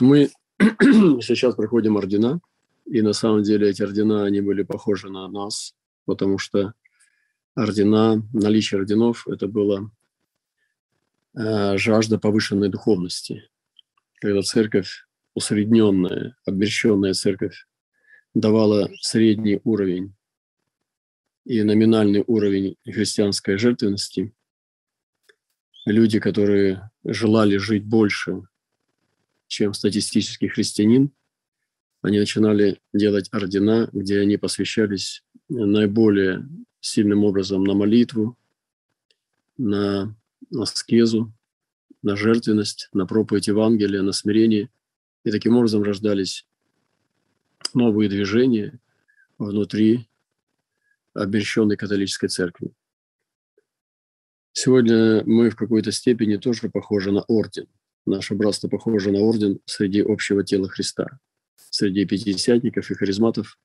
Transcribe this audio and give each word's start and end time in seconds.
Мы 0.00 0.30
сейчас 0.58 1.54
проходим 1.54 1.96
ордена, 1.96 2.40
и 2.86 3.02
на 3.02 3.12
самом 3.12 3.42
деле 3.42 3.68
эти 3.68 3.82
ордена, 3.82 4.24
они 4.24 4.40
были 4.40 4.62
похожи 4.62 5.08
на 5.10 5.28
нас, 5.28 5.74
потому 6.04 6.38
что 6.38 6.74
ордена, 7.54 8.22
наличие 8.32 8.80
орденов– 8.80 9.26
это 9.28 9.48
было 9.48 9.90
э, 11.34 11.76
жажда 11.76 12.18
повышенной 12.18 12.68
духовности. 12.68 13.50
Когда 14.20 14.42
церковь 14.42 15.06
усредненная, 15.34 16.36
обмерщенная 16.46 17.14
церковь 17.14 17.66
давала 18.34 18.90
средний 19.00 19.60
уровень 19.64 20.14
и 21.44 21.62
номинальный 21.62 22.24
уровень 22.26 22.76
христианской 22.84 23.58
жертвенности, 23.58 24.34
люди, 25.86 26.20
которые 26.20 26.90
желали 27.04 27.56
жить 27.56 27.84
больше, 27.84 28.42
чем 29.48 29.74
статистический 29.74 30.48
христианин, 30.48 31.10
они 32.02 32.20
начинали 32.20 32.80
делать 32.92 33.28
ордена, 33.32 33.88
где 33.92 34.20
они 34.20 34.36
посвящались 34.36 35.24
наиболее 35.48 36.46
сильным 36.80 37.24
образом 37.24 37.64
на 37.64 37.74
молитву, 37.74 38.38
на 39.56 40.14
аскезу, 40.54 41.32
на 42.02 42.14
жертвенность, 42.14 42.88
на 42.92 43.06
проповедь 43.06 43.48
Евангелия, 43.48 44.02
на 44.02 44.12
смирение. 44.12 44.70
И 45.24 45.30
таким 45.30 45.56
образом 45.56 45.82
рождались 45.82 46.46
новые 47.74 48.08
движения 48.08 48.78
внутри 49.38 50.08
обращенной 51.14 51.76
католической 51.76 52.28
церкви. 52.28 52.72
Сегодня 54.52 55.24
мы 55.24 55.50
в 55.50 55.56
какой-то 55.56 55.90
степени 55.90 56.36
тоже 56.36 56.68
похожи 56.70 57.10
на 57.10 57.22
орден. 57.22 57.66
Наше 58.06 58.34
братство 58.34 58.68
похоже 58.68 59.12
на 59.12 59.20
орден 59.20 59.60
среди 59.66 60.00
общего 60.00 60.44
тела 60.44 60.68
Христа, 60.68 61.18
среди 61.70 62.06
пятидесятников 62.06 62.90
и 62.90 62.94
харизматов. 62.94 63.58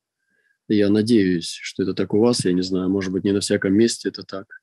Я 0.67 0.89
надеюсь, 0.89 1.49
что 1.49 1.83
это 1.83 1.93
так 1.93 2.13
у 2.13 2.19
вас, 2.19 2.45
я 2.45 2.53
не 2.53 2.61
знаю, 2.61 2.89
может 2.89 3.11
быть, 3.11 3.23
не 3.23 3.31
на 3.31 3.39
всяком 3.39 3.73
месте 3.73 4.09
это 4.09 4.23
так. 4.23 4.61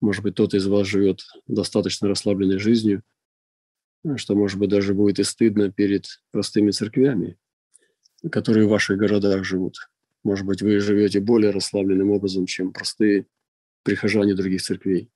Может 0.00 0.22
быть, 0.22 0.34
кто-то 0.34 0.56
из 0.56 0.66
вас 0.66 0.86
живет 0.86 1.22
достаточно 1.46 2.08
расслабленной 2.08 2.58
жизнью, 2.58 3.02
что, 4.16 4.34
может 4.34 4.58
быть, 4.58 4.70
даже 4.70 4.94
будет 4.94 5.18
и 5.18 5.24
стыдно 5.24 5.72
перед 5.72 6.06
простыми 6.30 6.70
церквями, 6.70 7.38
которые 8.30 8.66
в 8.66 8.70
ваших 8.70 8.96
городах 8.96 9.44
живут. 9.44 9.76
Может 10.24 10.46
быть, 10.46 10.62
вы 10.62 10.78
живете 10.80 11.20
более 11.20 11.50
расслабленным 11.50 12.10
образом, 12.10 12.46
чем 12.46 12.72
простые 12.72 13.26
прихожане 13.82 14.34
других 14.34 14.62
церквей. 14.62 15.10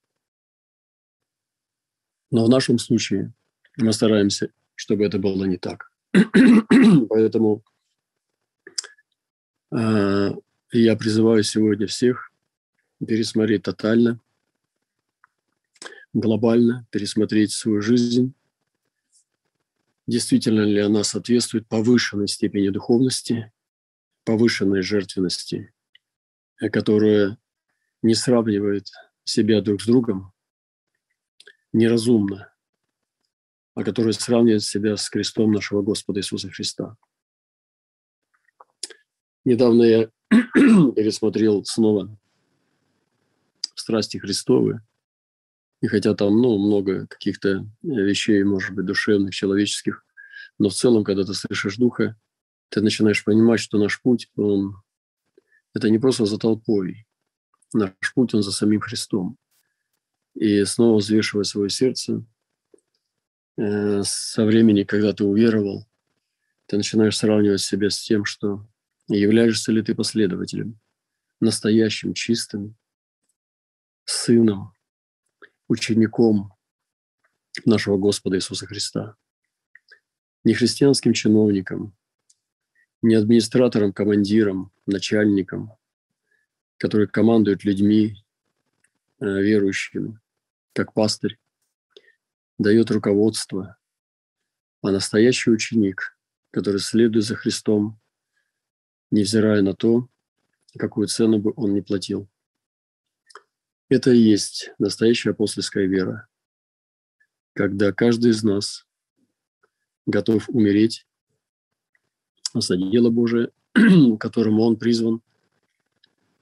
Но 2.30 2.46
в 2.46 2.48
нашем 2.48 2.78
случае 2.78 3.34
мы 3.76 3.92
стараемся, 3.92 4.50
чтобы 4.74 5.04
это 5.04 5.18
было 5.18 5.44
не 5.44 5.56
так. 5.56 5.90
Поэтому 7.08 7.62
э, 9.74 10.30
я 10.72 10.96
призываю 10.96 11.42
сегодня 11.42 11.86
всех 11.86 12.32
пересмотреть 13.06 13.62
тотально, 13.62 14.20
глобально, 16.12 16.86
пересмотреть 16.90 17.52
свою 17.52 17.80
жизнь, 17.80 18.34
действительно 20.06 20.62
ли 20.62 20.80
она 20.80 21.04
соответствует 21.04 21.66
повышенной 21.66 22.28
степени 22.28 22.68
духовности, 22.68 23.52
повышенной 24.24 24.82
жертвенности, 24.82 25.72
э, 26.60 26.68
которая 26.68 27.38
не 28.02 28.14
сравнивает 28.14 28.90
себя 29.24 29.60
друг 29.60 29.80
с 29.80 29.86
другом, 29.86 30.32
неразумно, 31.72 32.51
а 33.74 33.84
который 33.84 34.12
сравнивает 34.12 34.62
себя 34.62 34.96
с 34.96 35.08
крестом 35.08 35.52
нашего 35.52 35.82
Господа 35.82 36.20
Иисуса 36.20 36.50
Христа. 36.50 36.96
Недавно 39.44 39.82
я 39.82 40.10
пересмотрел 40.30 41.64
снова 41.64 42.16
«Страсти 43.74 44.18
Христовы», 44.18 44.80
и 45.80 45.88
хотя 45.88 46.14
там 46.14 46.40
ну, 46.40 46.58
много 46.58 47.06
каких-то 47.08 47.66
вещей, 47.82 48.44
может 48.44 48.72
быть, 48.74 48.86
душевных, 48.86 49.34
человеческих, 49.34 50.04
но 50.58 50.68
в 50.68 50.74
целом, 50.74 51.02
когда 51.02 51.24
ты 51.24 51.34
слышишь 51.34 51.76
Духа, 51.76 52.16
ты 52.68 52.80
начинаешь 52.80 53.24
понимать, 53.24 53.58
что 53.58 53.78
наш 53.78 54.00
путь, 54.00 54.30
он 54.36 54.76
это 55.74 55.90
не 55.90 55.98
просто 55.98 56.24
за 56.24 56.38
толпой. 56.38 57.06
Наш 57.72 57.92
путь, 58.14 58.32
он 58.34 58.42
за 58.42 58.52
самим 58.52 58.80
Христом 58.80 59.38
и 60.34 60.64
снова 60.64 60.98
взвешивая 60.98 61.44
свое 61.44 61.68
сердце, 61.68 62.24
со 63.56 64.44
времени, 64.44 64.84
когда 64.84 65.12
ты 65.12 65.24
уверовал, 65.24 65.86
ты 66.66 66.76
начинаешь 66.76 67.16
сравнивать 67.16 67.60
себя 67.60 67.90
с 67.90 68.00
тем, 68.02 68.24
что 68.24 68.66
являешься 69.08 69.72
ли 69.72 69.82
ты 69.82 69.94
последователем, 69.94 70.80
настоящим, 71.40 72.14
чистым, 72.14 72.76
сыном, 74.04 74.72
учеником 75.68 76.54
нашего 77.64 77.98
Господа 77.98 78.36
Иисуса 78.36 78.66
Христа. 78.66 79.16
Не 80.44 80.54
христианским 80.54 81.12
чиновником, 81.12 81.96
не 83.02 83.14
администратором, 83.14 83.92
командиром, 83.92 84.72
начальником, 84.86 85.72
который 86.78 87.06
командует 87.06 87.64
людьми, 87.64 88.16
э, 89.20 89.24
верующими, 89.24 90.18
как 90.72 90.94
пастырь, 90.94 91.38
дает 92.62 92.90
руководство, 92.90 93.76
а 94.82 94.90
настоящий 94.90 95.50
ученик, 95.50 96.16
который 96.50 96.80
следует 96.80 97.24
за 97.24 97.36
Христом, 97.36 98.00
невзирая 99.10 99.62
на 99.62 99.74
то, 99.74 100.08
какую 100.78 101.06
цену 101.08 101.38
бы 101.38 101.52
он 101.56 101.74
ни 101.74 101.80
платил. 101.80 102.28
Это 103.88 104.10
и 104.10 104.18
есть 104.18 104.70
настоящая 104.78 105.30
апостольская 105.30 105.86
вера, 105.86 106.28
когда 107.52 107.92
каждый 107.92 108.30
из 108.30 108.42
нас 108.42 108.86
готов 110.06 110.48
умереть 110.48 111.06
за 112.54 112.76
дело 112.76 113.10
Божие, 113.10 113.50
которому 114.18 114.62
он 114.62 114.76
призван 114.76 115.22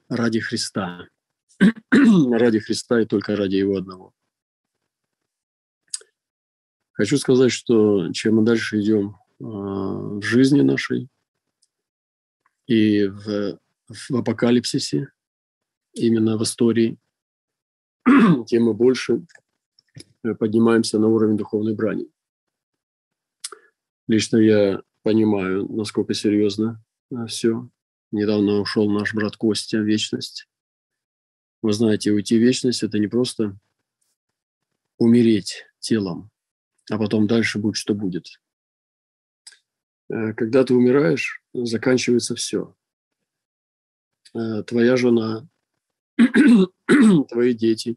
ради 0.07 0.39
Христа, 0.39 1.07
ради 1.91 2.59
Христа 2.59 3.01
и 3.01 3.05
только 3.05 3.35
ради 3.35 3.55
Его 3.55 3.75
одного. 3.77 4.13
Хочу 6.93 7.17
сказать, 7.17 7.51
что 7.51 8.11
чем 8.11 8.35
мы 8.35 8.43
дальше 8.43 8.79
идем 8.81 9.17
а, 9.39 9.43
в 9.43 10.21
жизни 10.21 10.61
нашей 10.61 11.07
и 12.67 13.07
в, 13.07 13.59
в 13.87 14.15
апокалипсисе, 14.15 15.11
именно 15.93 16.37
в 16.37 16.43
истории, 16.43 16.97
тем 18.47 18.63
мы 18.63 18.73
больше 18.73 19.25
поднимаемся 20.39 20.99
на 20.99 21.07
уровень 21.07 21.37
духовной 21.37 21.75
брани. 21.75 22.07
Лично 24.07 24.37
я 24.37 24.81
понимаю, 25.03 25.67
насколько 25.71 26.13
серьезно 26.13 26.83
а, 27.13 27.25
все. 27.27 27.69
Недавно 28.11 28.59
ушел 28.59 28.89
наш 28.89 29.13
брат 29.13 29.37
Костя 29.37 29.79
в 29.79 29.85
вечность. 29.85 30.49
Вы 31.61 31.73
знаете, 31.73 32.11
уйти 32.11 32.37
в 32.37 32.41
вечность– 32.41 32.83
это 32.83 32.99
не 32.99 33.07
просто 33.07 33.57
умереть 34.97 35.65
телом, 35.79 36.30
а 36.91 36.97
потом 36.97 37.25
дальше 37.25 37.57
будет, 37.57 37.77
что 37.77 37.95
будет. 37.95 38.41
Э, 40.09 40.33
когда 40.33 40.65
ты 40.65 40.73
умираешь, 40.73 41.41
заканчивается 41.53 42.35
все. 42.35 42.75
Э, 44.33 44.61
твоя 44.63 44.97
жена, 44.97 45.47
твои 47.29 47.53
дети, 47.53 47.95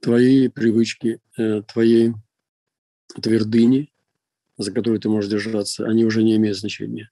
твои 0.00 0.46
привычки, 0.46 1.20
э, 1.36 1.62
твои 1.62 2.12
твердыни, 3.20 3.92
за 4.56 4.72
которые 4.72 5.00
ты 5.00 5.08
можешь 5.08 5.30
держаться, 5.30 5.88
они 5.88 6.04
уже 6.04 6.22
не 6.22 6.36
имеют 6.36 6.58
значения. 6.58 7.10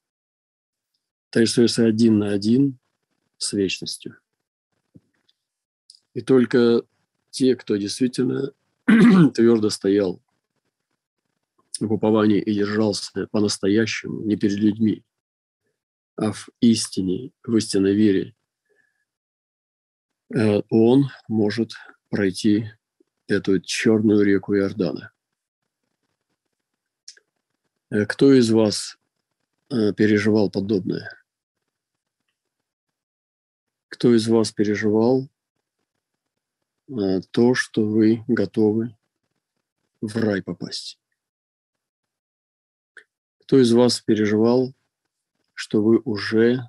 Ты 1.31 1.43
остаешься 1.43 1.87
один 1.87 2.19
на 2.19 2.31
один 2.31 2.79
с 3.37 3.53
вечностью. 3.53 4.17
И 6.15 6.21
только 6.21 6.85
те, 7.31 7.57
кто 7.57 7.75
действительно 7.75 8.53
твердо 9.35 9.71
стоял 9.71 10.23
в 11.81 11.93
уповании 11.93 12.41
и 12.41 12.55
держался 12.55 13.27
по-настоящему, 13.31 14.23
не 14.23 14.37
перед 14.37 14.59
людьми, 14.59 15.05
а 16.17 16.33
в 16.33 16.49
истине, 16.61 17.33
в 17.43 17.57
истинной 17.57 17.95
вере, 17.95 18.35
э, 20.35 20.63
он 20.69 21.11
может 21.29 21.73
пройти 22.11 22.71
эту 23.27 23.61
черную 23.61 24.23
реку 24.23 24.55
Иордана. 24.55 25.13
Э, 27.91 28.05
кто 28.05 28.33
из 28.33 28.51
вас 28.51 28.99
э, 29.71 29.93
переживал 29.95 30.51
подобное? 30.51 31.17
Кто 33.89 34.15
из 34.15 34.29
вас 34.29 34.53
переживал 34.53 35.29
то, 37.31 37.55
что 37.55 37.87
вы 37.87 38.25
готовы 38.27 38.97
в 40.01 40.17
рай 40.17 40.43
попасть. 40.43 40.99
Кто 43.41 43.61
из 43.61 43.73
вас 43.73 44.01
переживал, 44.01 44.75
что 45.55 45.83
вы 45.83 46.01
уже 46.05 46.69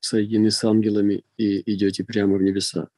соединены 0.00 0.50
с 0.50 0.64
ангелами 0.64 1.24
и 1.36 1.72
идете 1.72 2.04
прямо 2.04 2.36
в 2.36 2.42
небеса? 2.42 2.88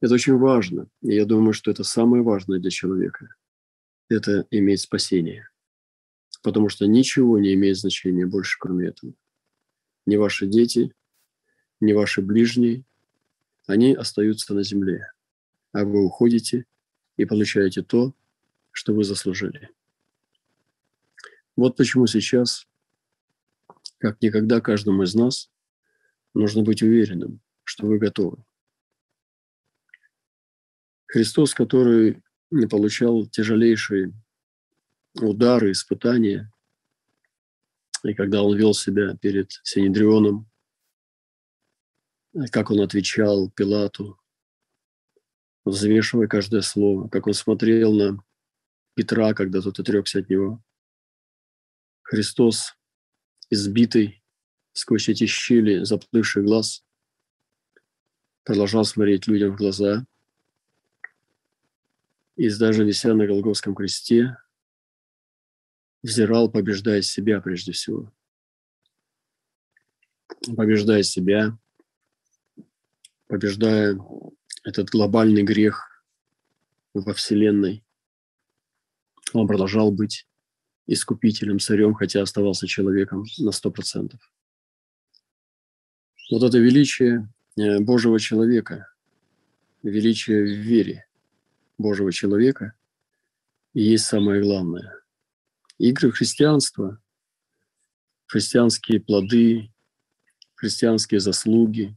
Это 0.00 0.14
очень 0.14 0.36
важно. 0.36 0.88
И 1.02 1.14
я 1.14 1.24
думаю, 1.26 1.52
что 1.52 1.70
это 1.70 1.84
самое 1.84 2.22
важное 2.22 2.58
для 2.58 2.70
человека. 2.70 3.34
Это 4.08 4.46
иметь 4.50 4.80
спасение. 4.80 5.48
Потому 6.42 6.68
что 6.68 6.86
ничего 6.86 7.38
не 7.38 7.54
имеет 7.54 7.76
значения 7.76 8.26
больше, 8.26 8.56
кроме 8.58 8.88
этого. 8.88 9.14
Ни 10.06 10.16
ваши 10.16 10.48
дети, 10.48 10.92
ни 11.80 11.92
ваши 11.92 12.20
ближние, 12.20 12.84
они 13.66 13.94
остаются 13.94 14.54
на 14.54 14.64
земле, 14.64 15.11
а 15.72 15.84
вы 15.84 16.04
уходите 16.04 16.66
и 17.16 17.24
получаете 17.24 17.82
то, 17.82 18.14
что 18.70 18.94
вы 18.94 19.04
заслужили. 19.04 19.70
Вот 21.56 21.76
почему 21.76 22.06
сейчас, 22.06 22.66
как 23.98 24.20
никогда 24.22 24.60
каждому 24.60 25.02
из 25.02 25.14
нас, 25.14 25.50
нужно 26.34 26.62
быть 26.62 26.82
уверенным, 26.82 27.40
что 27.64 27.86
вы 27.86 27.98
готовы. 27.98 28.44
Христос, 31.06 31.52
который 31.52 32.22
не 32.50 32.66
получал 32.66 33.26
тяжелейшие 33.26 34.14
удары, 35.14 35.72
испытания, 35.72 36.50
и 38.02 38.14
когда 38.14 38.42
он 38.42 38.56
вел 38.56 38.72
себя 38.72 39.14
перед 39.16 39.60
Синедрионом, 39.62 40.50
как 42.50 42.70
он 42.70 42.80
отвечал 42.80 43.50
Пилату, 43.50 44.18
взвешивая 45.64 46.26
каждое 46.26 46.62
слово, 46.62 47.08
как 47.08 47.26
он 47.26 47.34
смотрел 47.34 47.92
на 47.92 48.22
Петра, 48.94 49.34
когда 49.34 49.60
тот 49.60 49.78
отрекся 49.78 50.18
от 50.20 50.28
него. 50.28 50.62
Христос, 52.02 52.76
избитый 53.50 54.22
сквозь 54.72 55.08
эти 55.08 55.26
щели, 55.26 55.84
заплывший 55.84 56.42
глаз, 56.42 56.84
продолжал 58.44 58.84
смотреть 58.84 59.26
людям 59.26 59.52
в 59.52 59.56
глаза. 59.56 60.06
И 62.36 62.48
даже 62.50 62.84
вися 62.84 63.14
на 63.14 63.26
Голгофском 63.26 63.74
кресте, 63.74 64.36
взирал, 66.02 66.50
побеждая 66.50 67.02
себя 67.02 67.40
прежде 67.40 67.72
всего. 67.72 68.12
Побеждая 70.56 71.02
себя, 71.02 71.56
побеждая 73.26 73.96
этот 74.64 74.90
глобальный 74.90 75.42
грех 75.42 76.04
во 76.94 77.14
Вселенной. 77.14 77.84
Он 79.32 79.46
продолжал 79.46 79.90
быть 79.90 80.26
искупителем, 80.86 81.58
царем, 81.58 81.94
хотя 81.94 82.22
оставался 82.22 82.66
человеком 82.66 83.24
на 83.38 83.52
сто 83.52 83.70
процентов. 83.70 84.20
Вот 86.30 86.42
это 86.42 86.58
величие 86.58 87.28
э, 87.56 87.80
Божьего 87.80 88.18
человека, 88.18 88.88
величие 89.82 90.42
в 90.42 90.48
вере 90.48 91.06
Божьего 91.78 92.12
человека 92.12 92.74
и 93.74 93.82
есть 93.82 94.04
самое 94.04 94.42
главное. 94.42 94.94
Игры 95.78 96.12
христианства, 96.12 97.00
христианские 98.26 99.00
плоды, 99.00 99.72
христианские 100.54 101.20
заслуги, 101.20 101.96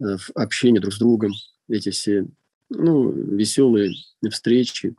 в 0.00 0.30
общении 0.34 0.80
друг 0.80 0.94
с 0.94 0.98
другом, 0.98 1.32
эти 1.68 1.90
все 1.90 2.26
ну, 2.70 3.12
веселые 3.12 3.92
встречи, 4.30 4.96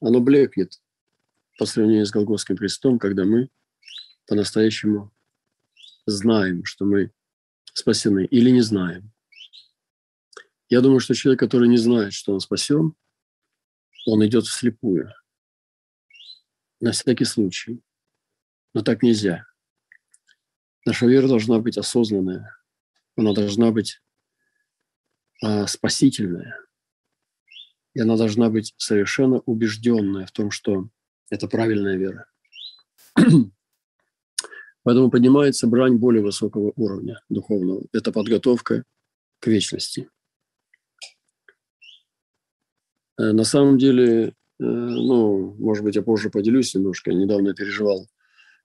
оно 0.00 0.20
блекнет 0.20 0.80
по 1.58 1.64
сравнению 1.64 2.04
с 2.04 2.10
Голгофским 2.10 2.56
крестом, 2.56 2.98
когда 2.98 3.24
мы 3.24 3.48
по-настоящему 4.26 5.10
знаем, 6.04 6.64
что 6.64 6.84
мы 6.84 7.12
спасены 7.72 8.26
или 8.26 8.50
не 8.50 8.60
знаем. 8.60 9.10
Я 10.68 10.80
думаю, 10.80 11.00
что 11.00 11.14
человек, 11.14 11.38
который 11.38 11.68
не 11.68 11.78
знает, 11.78 12.12
что 12.12 12.32
он 12.32 12.40
спасен, 12.40 12.94
он 14.06 14.26
идет 14.26 14.46
вслепую. 14.46 15.12
На 16.80 16.92
всякий 16.92 17.24
случай. 17.24 17.80
Но 18.74 18.82
так 18.82 19.02
нельзя. 19.02 19.46
Наша 20.84 21.06
вера 21.06 21.28
должна 21.28 21.58
быть 21.58 21.78
осознанная, 21.78 22.56
она 23.16 23.32
должна 23.32 23.72
быть 23.72 24.00
а, 25.42 25.66
спасительная. 25.66 26.56
И 27.94 28.00
она 28.00 28.16
должна 28.16 28.50
быть 28.50 28.74
совершенно 28.76 29.40
убежденная 29.46 30.26
в 30.26 30.32
том, 30.32 30.50
что 30.50 30.88
это 31.30 31.48
правильная 31.48 31.96
вера. 31.96 32.26
Поэтому 34.82 35.10
поднимается 35.10 35.66
брань 35.66 35.96
более 35.96 36.22
высокого 36.22 36.72
уровня 36.76 37.20
духовного. 37.28 37.84
Это 37.92 38.12
подготовка 38.12 38.84
к 39.40 39.46
вечности. 39.46 40.08
Э, 43.18 43.32
на 43.32 43.44
самом 43.44 43.78
деле, 43.78 44.28
э, 44.28 44.32
ну, 44.58 45.54
может 45.58 45.82
быть, 45.82 45.96
я 45.96 46.02
позже 46.02 46.30
поделюсь 46.30 46.74
немножко. 46.74 47.10
Я 47.10 47.16
недавно 47.16 47.54
переживал 47.54 48.06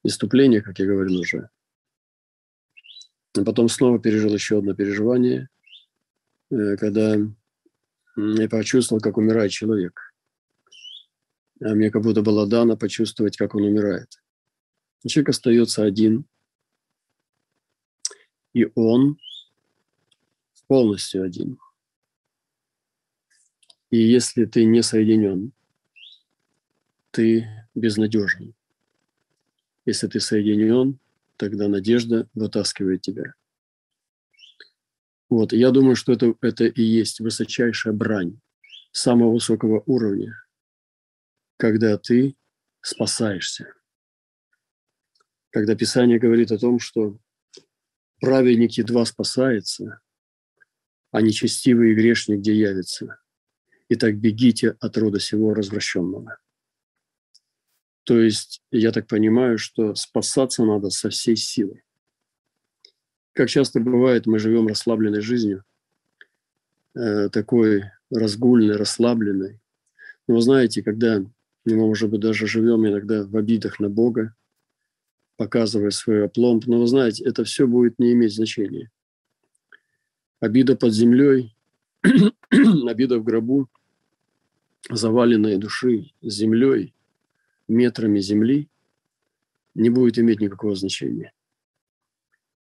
выступление, 0.04 0.62
как 0.62 0.78
я 0.80 0.86
говорил 0.86 1.20
уже. 1.20 1.50
А 3.38 3.44
потом 3.44 3.70
снова 3.70 4.00
пережил 4.00 4.34
еще 4.34 4.60
одно 4.60 4.74
переживание, 4.74 5.50
э, 6.50 6.76
когда 6.78 7.16
я 8.18 8.50
почувствовал, 8.50 9.02
как 9.02 9.18
умирает 9.18 9.52
человек. 9.52 10.14
А 11.62 11.74
мне 11.76 11.92
как 11.92 12.02
будто 12.02 12.22
было 12.22 12.48
дано 12.48 12.76
почувствовать, 12.76 13.38
как 13.38 13.56
он 13.56 13.64
умирает. 13.64 14.22
Человек 15.08 15.30
остается 15.30 15.84
один, 15.84 16.26
и 18.54 18.70
он 18.76 19.18
полностью 20.68 21.24
один. 21.24 21.58
И 23.90 23.98
если 23.98 24.46
ты 24.46 24.66
не 24.66 24.82
соединен, 24.82 25.52
ты 27.12 27.46
безнадежен. 27.76 28.54
Если 29.86 30.08
ты 30.08 30.20
соединен, 30.20 31.00
тогда 31.42 31.68
надежда 31.68 32.30
вытаскивает 32.36 33.02
тебя. 33.02 33.34
Вот, 35.28 35.54
я 35.54 35.72
думаю, 35.72 35.96
что 35.96 36.14
это, 36.14 36.36
это 36.40 36.66
и 36.66 36.84
есть 36.84 37.20
высочайшая 37.20 37.94
брань 37.94 38.40
самого 38.92 39.34
высокого 39.34 39.82
уровня, 39.88 40.36
когда 41.58 41.98
ты 41.98 42.36
спасаешься. 42.82 43.74
Когда 45.50 45.76
Писание 45.76 46.20
говорит 46.20 46.52
о 46.52 46.60
том, 46.60 46.78
что 46.78 47.18
праведник 48.20 48.74
едва 48.74 49.04
спасается, 49.06 50.00
а 51.10 51.22
нечестивый 51.24 51.94
и 51.94 51.96
грешник 51.96 52.38
где 52.42 52.54
явится. 52.54 53.20
Итак, 53.90 54.16
бегите 54.16 54.78
от 54.80 54.96
рода 54.96 55.20
сего 55.20 55.56
развращенного. 55.56 56.38
То 58.04 58.20
есть 58.20 58.64
я 58.72 58.92
так 58.92 59.08
понимаю, 59.08 59.58
что 59.58 59.94
спасаться 59.96 60.66
надо 60.66 60.90
со 60.90 61.10
всей 61.10 61.36
силы. 61.36 61.84
Как 63.34 63.50
часто 63.50 63.80
бывает, 63.80 64.26
мы 64.26 64.40
живем 64.40 64.68
расслабленной 64.68 65.22
жизнью, 65.22 65.64
э, 66.96 67.30
такой 67.30 67.84
разгульной, 68.10 68.76
расслабленной. 68.76 69.60
Но 70.28 70.36
вы 70.36 70.42
знаете, 70.42 70.84
когда 70.84 71.20
мы, 71.64 71.76
может 71.76 72.10
быть, 72.10 72.20
даже 72.20 72.48
живем 72.48 72.88
иногда 72.88 73.24
в 73.24 73.38
обидах 73.38 73.80
на 73.80 73.90
Бога, 73.90 74.36
показывая 75.38 75.92
свой 75.92 76.26
опломб, 76.26 76.66
но 76.66 76.80
вы 76.80 76.88
знаете, 76.88 77.24
это 77.24 77.44
все 77.44 77.68
будет 77.68 78.00
не 78.00 78.12
иметь 78.14 78.36
значения. 78.36 78.92
Обида 80.40 80.76
под 80.76 80.92
землей, 80.92 81.56
обида 82.52 83.20
в 83.20 83.24
гробу, 83.24 83.70
заваленной 84.90 85.58
души 85.58 86.12
землей– 86.22 86.96
метрами 87.72 88.20
земли 88.20 88.70
не 89.74 89.90
будет 89.90 90.20
иметь 90.20 90.42
никакого 90.42 90.76
значения. 90.76 91.34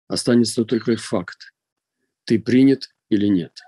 Останется 0.08 0.64
только 0.64 0.96
факт. 0.96 1.52
Ты 2.24 2.40
принят 2.40 2.88
или 3.08 3.26
нет. 3.26 3.60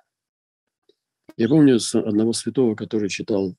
Я 1.37 1.49
помню 1.49 1.79
одного 1.93 2.33
святого, 2.33 2.77
который 2.77 3.09
читал 3.09 3.57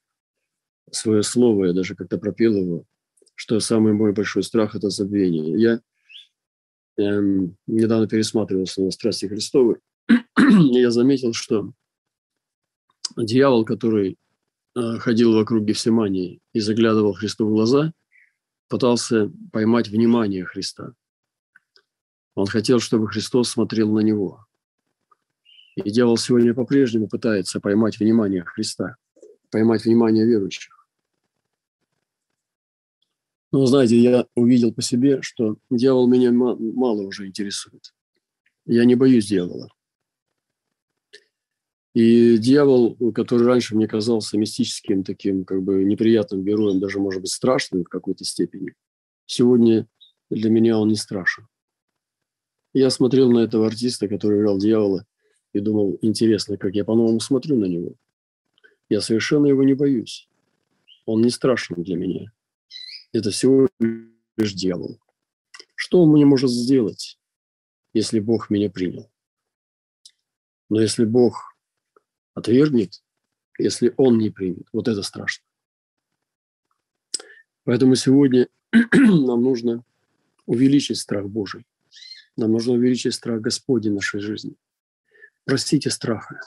свое 0.92 1.24
слово, 1.24 1.66
я 1.66 1.74
даже 1.74 1.96
как-то 1.96 2.18
пропел 2.18 2.56
его, 2.56 2.86
что 3.34 3.60
самый 3.60 3.94
мой 3.94 4.14
большой 4.14 4.44
страх– 4.44 4.76
это 4.76 4.90
забвение. 4.90 5.60
Я 5.60 5.82
эм, 7.04 7.58
недавно 7.68 8.08
пересматривал 8.08 8.66
снова 8.68 8.92
«Страсти 8.92 9.26
Христовы», 9.26 9.82
и 10.08 10.80
я 10.80 10.92
заметил, 10.92 11.34
что 11.34 11.74
дьявол, 13.18 13.66
который 13.66 14.18
ходил 14.76 15.34
вокруг 15.34 15.64
Гефсимании 15.64 16.42
и 16.54 16.60
заглядывал 16.60 17.14
Христу 17.14 17.48
в 17.48 17.52
глаза, 17.52 17.94
пытался 18.68 19.32
поймать 19.52 19.88
внимание 19.88 20.46
Христа. 20.46 20.94
Он 22.34 22.48
хотел, 22.48 22.80
чтобы 22.80 23.08
Христос 23.08 23.50
смотрел 23.50 23.92
на 23.92 24.02
него. 24.02 24.46
И 25.76 25.90
дьявол 25.90 26.18
сегодня 26.18 26.54
по-прежнему 26.54 27.08
пытается 27.08 27.60
поймать 27.60 28.00
внимание 28.00 28.44
Христа, 28.44 28.98
поймать 29.52 29.86
внимание 29.86 30.26
верующих. 30.26 30.88
Но, 33.52 33.66
знаете, 33.66 33.98
я 33.98 34.28
увидел 34.36 34.74
по 34.74 34.82
себе, 34.82 35.22
что 35.22 35.58
дьявол 35.70 36.08
меня 36.08 36.32
мало 36.32 37.02
уже 37.04 37.28
интересует. 37.28 37.94
Я 38.66 38.84
не 38.84 38.96
боюсь 38.96 39.28
дьявола. 39.28 39.70
И 41.96 42.38
дьявол, 42.38 42.98
который 43.14 43.48
раньше 43.48 43.74
мне 43.74 43.88
казался 43.88 44.38
мистическим, 44.38 45.06
таким 45.06 45.46
как 45.46 45.64
бы 45.64 45.86
неприятным 45.86 46.44
героем, 46.44 46.82
даже, 46.82 47.00
может 47.00 47.22
быть, 47.22 47.32
страшным 47.32 47.86
в 47.86 47.88
какой-то 47.88 48.26
степени, 48.26 48.74
сегодня 49.26 49.88
для 50.30 50.50
меня 50.50 50.78
он 50.78 50.90
не 50.90 50.98
страшен. 50.98 51.48
Я 52.74 52.90
смотрел 52.90 53.32
на 53.32 53.40
этого 53.40 53.66
артиста, 53.66 54.10
который 54.10 54.42
играл 54.42 54.58
дьявола, 54.58 55.06
и 55.54 55.62
думал, 55.62 55.98
интересно, 56.02 56.58
как 56.58 56.76
я 56.76 56.84
по-новому 56.84 57.22
смотрю 57.22 57.56
на 57.56 57.64
него. 57.64 57.94
Я 58.90 59.00
совершенно 59.00 59.48
его 59.48 59.64
не 59.64 59.74
боюсь. 59.74 60.28
Он 61.06 61.22
не 61.22 61.30
страшен 61.30 61.82
для 61.82 61.96
меня. 61.96 62.34
Это 63.14 63.32
всего 63.32 63.70
лишь 63.80 64.54
дьявол. 64.54 65.00
Что 65.76 66.02
он 66.02 66.10
мне 66.10 66.26
может 66.26 66.52
сделать, 66.52 67.18
если 67.94 68.20
Бог 68.20 68.50
меня 68.50 68.70
принял? 68.70 69.10
Но 70.70 70.82
если 70.82 71.06
Бог 71.06 71.55
отвергнет, 72.36 73.02
если 73.58 73.94
Он 73.98 74.20
не 74.20 74.30
примет, 74.30 74.68
вот 74.72 74.88
это 74.88 75.02
страшно. 75.02 75.44
Поэтому 77.64 77.96
сегодня 77.96 78.48
нам 78.72 79.42
нужно 79.42 79.84
увеличить 80.46 81.00
страх 81.00 81.26
Божий. 81.26 81.66
Нам 82.38 82.52
нужно 82.52 82.74
увеличить 82.74 83.16
страх 83.16 83.42
Господень 83.42 83.94
в 83.94 83.96
нашей 83.96 84.20
жизни. 84.20 84.56
Простите 85.46 85.90
страха. 85.90 86.40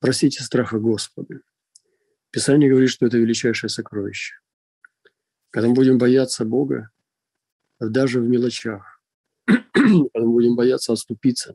Простите 0.00 0.42
страха 0.42 0.78
Господа. 0.78 1.40
Писание 2.30 2.68
говорит, 2.68 2.90
что 2.90 3.06
это 3.06 3.16
величайшее 3.16 3.70
сокровище. 3.70 4.34
Когда 5.50 5.68
мы 5.68 5.74
будем 5.74 5.96
бояться 5.96 6.44
Бога, 6.44 6.90
даже 7.80 8.20
в 8.20 8.28
мелочах, 8.28 9.00
когда 9.46 10.20
мы 10.20 10.32
будем 10.32 10.56
бояться 10.56 10.92
отступиться, 10.92 11.54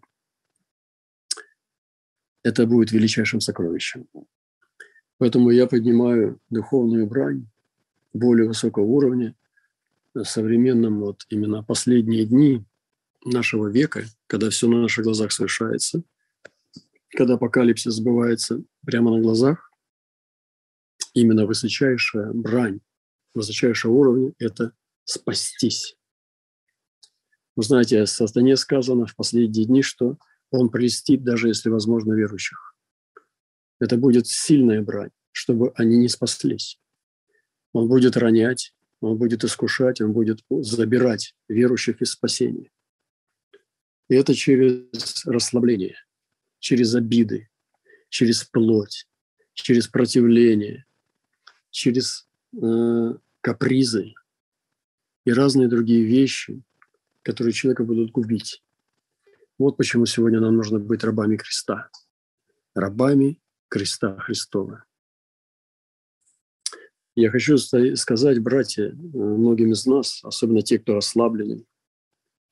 это 2.43 2.65
будет 2.65 2.91
величайшим 2.91 3.41
сокровищем. 3.41 4.07
Поэтому 5.17 5.51
я 5.51 5.67
поднимаю 5.67 6.39
духовную 6.49 7.05
брань 7.07 7.47
более 8.13 8.47
высокого 8.47 8.83
уровня, 8.83 9.35
современном 10.23 10.99
вот 10.99 11.25
именно 11.29 11.63
последние 11.63 12.25
дни 12.25 12.65
нашего 13.23 13.67
века, 13.67 14.03
когда 14.27 14.49
все 14.49 14.67
на 14.67 14.81
наших 14.81 15.03
глазах 15.03 15.31
совершается, 15.31 16.03
когда 17.09 17.35
апокалипсис 17.35 17.93
сбывается 17.93 18.63
прямо 18.85 19.15
на 19.15 19.21
глазах, 19.21 19.71
именно 21.13 21.45
высочайшая 21.45 22.31
брань, 22.33 22.79
высочайшего 23.33 23.91
уровня– 23.91 24.33
это 24.39 24.73
спастись. 25.03 25.97
Вы 27.55 27.63
знаете, 27.63 28.01
о 28.01 28.07
сатане 28.07 28.55
сказано 28.55 29.05
в 29.05 29.15
последние 29.15 29.65
дни, 29.65 29.81
что 29.81 30.17
он 30.51 30.69
прелестит, 30.69 31.23
даже 31.23 31.47
если 31.47 31.69
возможно, 31.69 32.13
верующих. 32.13 32.75
Это 33.79 33.97
будет 33.97 34.27
сильная 34.27 34.81
брань, 34.81 35.11
чтобы 35.31 35.71
они 35.75 35.97
не 35.97 36.09
спаслись. 36.09 36.79
Он 37.73 37.87
будет 37.87 38.17
ронять, 38.17 38.75
он 38.99 39.17
будет 39.17 39.43
искушать, 39.43 40.01
он 40.01 40.13
будет 40.13 40.43
забирать 40.49 41.35
верующих 41.47 42.01
из 42.01 42.11
спасения. 42.11 42.69
И 44.09 44.13
это 44.13 44.35
через 44.35 45.25
расслабление, 45.25 45.95
через 46.59 46.93
обиды, 46.93 47.49
через 48.09 48.43
плоть, 48.43 49.07
через 49.53 49.87
противление, 49.87 50.85
через 51.69 52.27
э, 52.61 53.13
капризы 53.39 54.13
и 55.25 55.31
разные 55.31 55.69
другие 55.69 56.03
вещи, 56.03 56.61
которые 57.23 57.53
человека 57.53 57.85
будут 57.85 58.11
губить. 58.11 58.61
Вот 59.61 59.77
почему 59.77 60.07
сегодня 60.07 60.39
нам 60.39 60.55
нужно 60.55 60.79
быть 60.79 61.03
рабами 61.03 61.37
креста. 61.37 61.91
Рабами 62.73 63.39
креста 63.69 64.17
Христова. 64.17 64.85
Я 67.13 67.29
хочу 67.29 67.59
сказать, 67.59 68.41
братья, 68.41 68.91
многим 68.91 69.73
из 69.73 69.85
нас, 69.85 70.23
особенно 70.23 70.63
те, 70.63 70.79
кто 70.79 70.95
расслаблены, 70.95 71.67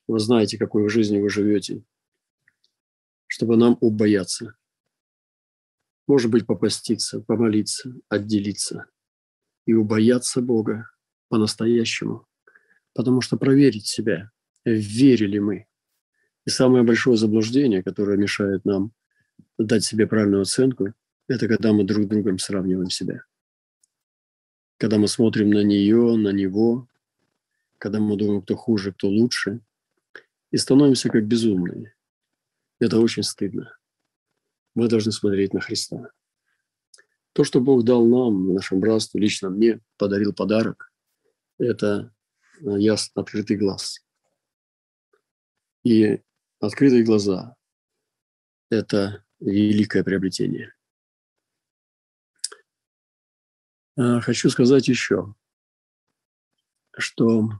вы 0.06 0.20
знаете, 0.20 0.56
какой 0.56 0.84
в 0.84 0.88
жизни 0.88 1.18
вы 1.18 1.30
живете, 1.30 1.82
чтобы 3.26 3.56
нам 3.56 3.76
убояться. 3.80 4.54
Может 6.06 6.30
быть, 6.30 6.46
попаститься, 6.46 7.22
помолиться, 7.22 7.92
отделиться 8.08 8.86
и 9.66 9.74
убояться 9.74 10.42
Бога 10.42 10.88
по-настоящему. 11.28 12.28
Потому 12.94 13.20
что 13.20 13.36
проверить 13.36 13.88
себя, 13.88 14.30
верили 14.64 15.40
мы. 15.40 15.66
Самое 16.50 16.82
большое 16.82 17.16
заблуждение, 17.16 17.82
которое 17.82 18.18
мешает 18.18 18.64
нам 18.64 18.92
дать 19.56 19.84
себе 19.84 20.06
правильную 20.06 20.42
оценку, 20.42 20.92
это 21.28 21.46
когда 21.48 21.72
мы 21.72 21.84
друг 21.84 22.04
с 22.04 22.08
другом 22.08 22.38
сравниваем 22.38 22.90
себя. 22.90 23.22
Когда 24.78 24.98
мы 24.98 25.08
смотрим 25.08 25.50
на 25.50 25.62
нее, 25.62 26.16
на 26.16 26.30
него, 26.30 26.88
когда 27.78 28.00
мы 28.00 28.16
думаем, 28.16 28.42
кто 28.42 28.56
хуже, 28.56 28.92
кто 28.92 29.08
лучше, 29.08 29.60
и 30.50 30.56
становимся 30.56 31.08
как 31.08 31.24
безумные. 31.26 31.94
Это 32.80 32.98
очень 32.98 33.22
стыдно. 33.22 33.76
Мы 34.74 34.88
должны 34.88 35.12
смотреть 35.12 35.54
на 35.54 35.60
Христа. 35.60 36.10
То, 37.32 37.44
что 37.44 37.60
Бог 37.60 37.84
дал 37.84 38.04
нам, 38.06 38.54
нашему 38.54 38.80
братству, 38.80 39.18
лично 39.18 39.50
мне, 39.50 39.80
подарил 39.98 40.32
подарок, 40.32 40.92
это 41.58 42.12
э, 42.60 42.78
яс, 42.78 43.10
открытый 43.14 43.56
глаз. 43.56 44.04
И 45.84 46.20
открытые 46.60 47.02
глаза– 47.02 47.56
это 48.70 49.24
великое 49.40 50.04
приобретение. 50.04 50.74
А, 53.96 54.20
хочу 54.20 54.50
сказать 54.50 54.86
еще, 54.88 55.34
что 56.96 57.50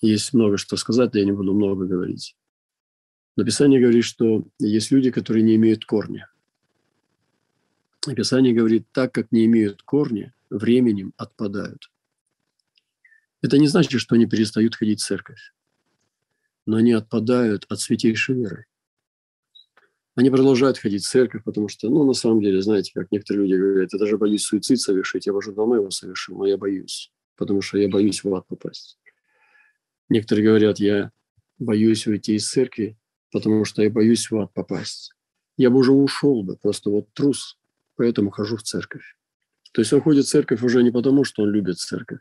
есть 0.00 0.32
много 0.32 0.56
что 0.56 0.76
сказать, 0.76 1.12
но 1.12 1.20
я 1.20 1.26
не 1.26 1.32
буду 1.32 1.52
много 1.54 1.86
говорить. 1.86 2.36
Но 3.36 3.44
Писание 3.44 3.80
говорит, 3.80 4.04
что 4.04 4.46
есть 4.58 4.90
люди, 4.90 5.10
которые 5.10 5.42
не 5.42 5.56
имеют 5.56 5.84
корня. 5.84 6.30
И 8.06 8.14
Писание 8.14 8.54
говорит, 8.54 8.86
так 8.92 9.12
как 9.12 9.32
не 9.32 9.44
имеют 9.46 9.82
корня, 9.82 10.34
временем 10.50 11.12
отпадают. 11.16 11.90
Это 13.42 13.58
не 13.58 13.66
значит, 13.66 14.00
что 14.00 14.14
они 14.14 14.26
перестают 14.26 14.76
ходить 14.76 15.00
в 15.00 15.04
церковь, 15.04 15.52
но 16.66 16.76
они 16.76 16.92
отпадают 16.92 17.66
от 17.68 17.80
святейшей 17.80 18.36
веры. 18.36 18.66
Они 20.16 20.30
продолжают 20.30 20.78
ходить 20.78 21.04
в 21.04 21.08
церковь, 21.08 21.42
потому 21.44 21.68
что, 21.68 21.88
ну, 21.88 22.04
на 22.04 22.12
самом 22.12 22.40
деле, 22.40 22.62
знаете, 22.62 22.92
как 22.94 23.10
некоторые 23.10 23.46
люди 23.46 23.60
говорят, 23.60 23.92
я 23.92 23.98
даже 23.98 24.16
боюсь 24.16 24.44
суицид 24.44 24.80
совершить, 24.80 25.26
я 25.26 25.32
уже 25.32 25.52
давно 25.52 25.76
его 25.76 25.90
совершил, 25.90 26.38
но 26.38 26.46
я 26.46 26.56
боюсь, 26.56 27.12
потому 27.36 27.60
что 27.62 27.78
я 27.78 27.88
боюсь 27.88 28.22
в 28.22 28.32
ад 28.32 28.46
попасть. 28.46 28.98
Некоторые 30.08 30.46
говорят, 30.46 30.78
я 30.78 31.10
боюсь 31.58 32.06
уйти 32.06 32.36
из 32.36 32.48
церкви, 32.48 32.96
потому 33.32 33.64
что 33.64 33.82
я 33.82 33.90
боюсь 33.90 34.30
в 34.30 34.38
ад 34.38 34.52
попасть. 34.54 35.12
Я 35.56 35.70
бы 35.70 35.78
уже 35.78 35.90
ушел 35.90 36.44
бы, 36.44 36.56
просто 36.56 36.90
вот 36.90 37.12
трус, 37.12 37.58
поэтому 37.96 38.30
хожу 38.30 38.56
в 38.56 38.62
церковь. 38.62 39.16
То 39.72 39.80
есть 39.80 39.92
он 39.92 40.00
ходит 40.00 40.26
в 40.26 40.28
церковь 40.28 40.62
уже 40.62 40.84
не 40.84 40.92
потому, 40.92 41.24
что 41.24 41.42
он 41.42 41.50
любит 41.50 41.78
церковь. 41.78 42.20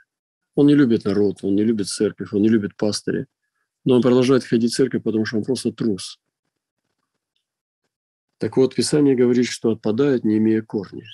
Он 0.56 0.66
не 0.66 0.74
любит 0.74 1.06
народ, 1.06 1.40
он 1.44 1.56
не 1.56 1.64
любит 1.64 1.88
церковь, 1.88 2.34
он 2.34 2.42
не 2.42 2.50
любит 2.50 2.76
пастыря. 2.76 3.28
Но 3.86 3.96
он 3.96 4.02
продолжает 4.02 4.44
ходить 4.44 4.72
в 4.72 4.76
церковь, 4.76 5.04
потому 5.04 5.26
что 5.26 5.38
он 5.38 5.44
просто 5.44 5.72
трус. 5.72 6.20
Так 8.38 8.58
вот, 8.58 8.76
Писание 8.76 9.16
говорит, 9.16 9.48
что 9.48 9.72
отпадают, 9.72 10.24
не 10.24 10.38
имея 10.38 10.62
корня. 10.62 11.06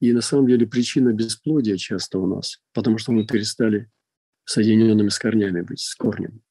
И 0.00 0.12
на 0.12 0.20
самом 0.20 0.46
деле 0.46 0.66
причина 0.66 1.12
бесплодия 1.12 1.76
часто 1.76 2.18
у 2.18 2.26
нас, 2.26 2.60
потому 2.72 2.98
что 2.98 3.12
мы 3.12 3.26
перестали 3.26 3.90
соединенными 4.44 5.08
с 5.08 5.18
корнями 5.18 5.60
быть, 5.60 5.80
с 5.80 5.94
корнем. 5.94 6.42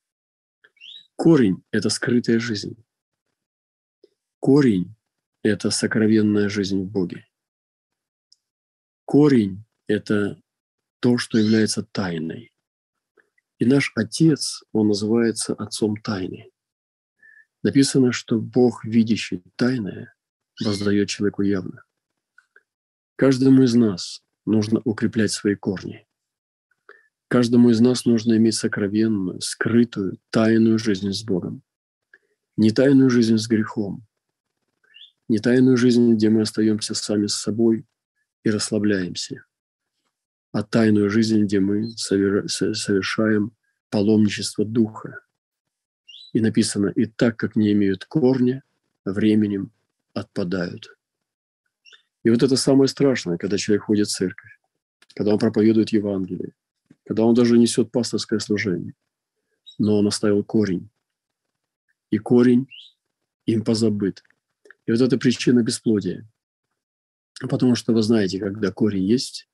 Корень– 1.16 1.64
это 1.72 1.90
скрытая 1.90 2.40
жизнь. 2.40 2.78
Корень– 4.40 4.96
это 5.44 5.72
сокровенная 5.72 6.48
жизнь 6.48 6.84
в 6.84 6.92
Боге. 6.92 7.26
Корень– 9.06 9.64
это 9.88 10.40
то, 11.00 11.18
что 11.18 11.38
является 11.38 11.84
тайной. 11.84 12.52
И 13.60 13.66
наш 13.66 13.92
Отец, 13.96 14.64
он 14.72 14.88
называется 14.88 15.54
Отцом 15.54 15.98
Тайны. 15.98 16.52
Написано, 17.64 18.12
что 18.12 18.40
Бог, 18.40 18.86
видящий 18.86 19.44
тайное, 19.56 20.14
воздает 20.64 21.10
человеку 21.10 21.42
явно. 21.42 21.84
Каждому 23.16 23.64
из 23.64 23.74
нас 23.74 24.24
нужно 24.46 24.82
укреплять 24.86 25.32
свои 25.32 25.56
корни. 25.56 26.08
Каждому 27.28 27.72
из 27.72 27.80
нас 27.80 28.06
нужно 28.06 28.38
иметь 28.38 28.56
сокровенную, 28.56 29.42
скрытую, 29.42 30.20
тайную 30.30 30.78
жизнь 30.78 31.12
с 31.12 31.24
Богом. 31.24 31.64
Не 32.56 32.72
тайную 32.72 33.10
жизнь 33.10 33.38
с 33.38 33.48
грехом, 33.48 34.08
не 35.28 35.40
тайную 35.40 35.78
жизнь, 35.78 36.14
где 36.14 36.30
мы 36.30 36.42
остаемся 36.42 36.94
сами 36.94 37.28
с 37.28 37.36
собой 37.36 37.86
и 38.44 38.50
расслабляемся, 38.50 39.46
а 40.52 40.64
тайную 40.64 41.10
жизнь, 41.10 41.44
где 41.44 41.60
мы 41.60 41.90
совершаем 41.92 43.52
паломничество 43.90 44.66
духа. 44.66 45.20
И 46.34 46.42
написано, 46.42 46.88
и 46.88 47.06
так 47.06 47.38
как 47.38 47.56
не 47.56 47.72
имеют 47.74 48.06
корня, 48.06 48.64
временем 49.06 49.72
отпадают. 50.14 50.98
И 52.24 52.30
вот 52.30 52.44
это 52.44 52.58
самое 52.58 52.88
страшное, 52.88 53.38
когда 53.38 53.58
человек 53.58 53.86
ходит 53.86 54.08
в 54.08 54.12
церковь, 54.12 54.60
когда 55.16 55.34
он 55.34 55.40
проповедует 55.40 55.90
Евангелие, 55.90 56.54
когда 57.06 57.24
он 57.24 57.34
даже 57.34 57.58
несет 57.58 57.92
пасторское 57.92 58.40
служение, 58.40 58.94
но 59.78 59.98
он 60.00 60.08
оставил 60.08 60.44
корень. 60.44 60.90
И 62.10 62.18
корень 62.18 62.68
им 63.46 63.64
позабыт. 63.64 64.24
И 64.86 64.92
вот 64.92 65.02
это 65.02 65.18
причина 65.18 65.64
бесплодия. 65.64 66.28
Потому 67.42 67.76
что 67.76 67.94
вы 67.94 68.02
знаете, 68.02 68.40
когда 68.40 68.72
корень 68.72 69.04
есть, 69.04 69.48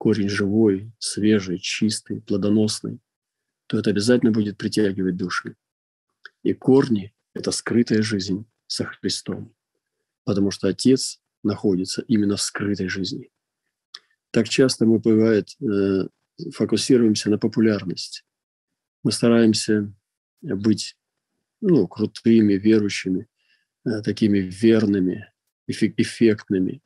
корень 0.00 0.30
живой, 0.30 0.90
свежий, 0.98 1.58
чистый, 1.58 2.22
плодоносный, 2.22 3.00
то 3.66 3.78
это 3.78 3.90
обязательно 3.90 4.32
будет 4.32 4.56
притягивать 4.56 5.16
души. 5.16 5.56
И 6.42 6.54
корни– 6.54 7.12
это 7.34 7.50
скрытая 7.50 8.00
жизнь 8.00 8.46
со 8.66 8.86
Христом. 8.86 9.54
Потому 10.24 10.52
что 10.52 10.68
Отец 10.68 11.20
находится 11.42 12.00
именно 12.08 12.36
в 12.36 12.40
скрытой 12.40 12.88
жизни. 12.88 13.30
Так 14.30 14.48
часто 14.48 14.86
мы, 14.86 15.00
бывает, 15.00 15.50
э, 15.60 16.08
фокусируемся 16.54 17.28
на 17.28 17.36
популярность. 17.36 18.24
Мы 19.02 19.12
стараемся 19.12 19.92
быть 20.40 20.96
ну, 21.60 21.86
крутыми, 21.86 22.54
верующими, 22.54 23.28
э, 23.84 24.00
такими 24.00 24.38
верными, 24.38 25.30
эффектными. 25.66 26.80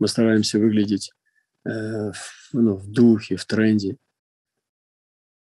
Мы 0.00 0.08
стараемся 0.08 0.58
выглядеть 0.58 1.12
э, 1.64 2.12
ну, 2.52 2.76
в 2.76 2.90
духе, 2.90 3.36
в 3.36 3.44
тренде. 3.44 3.96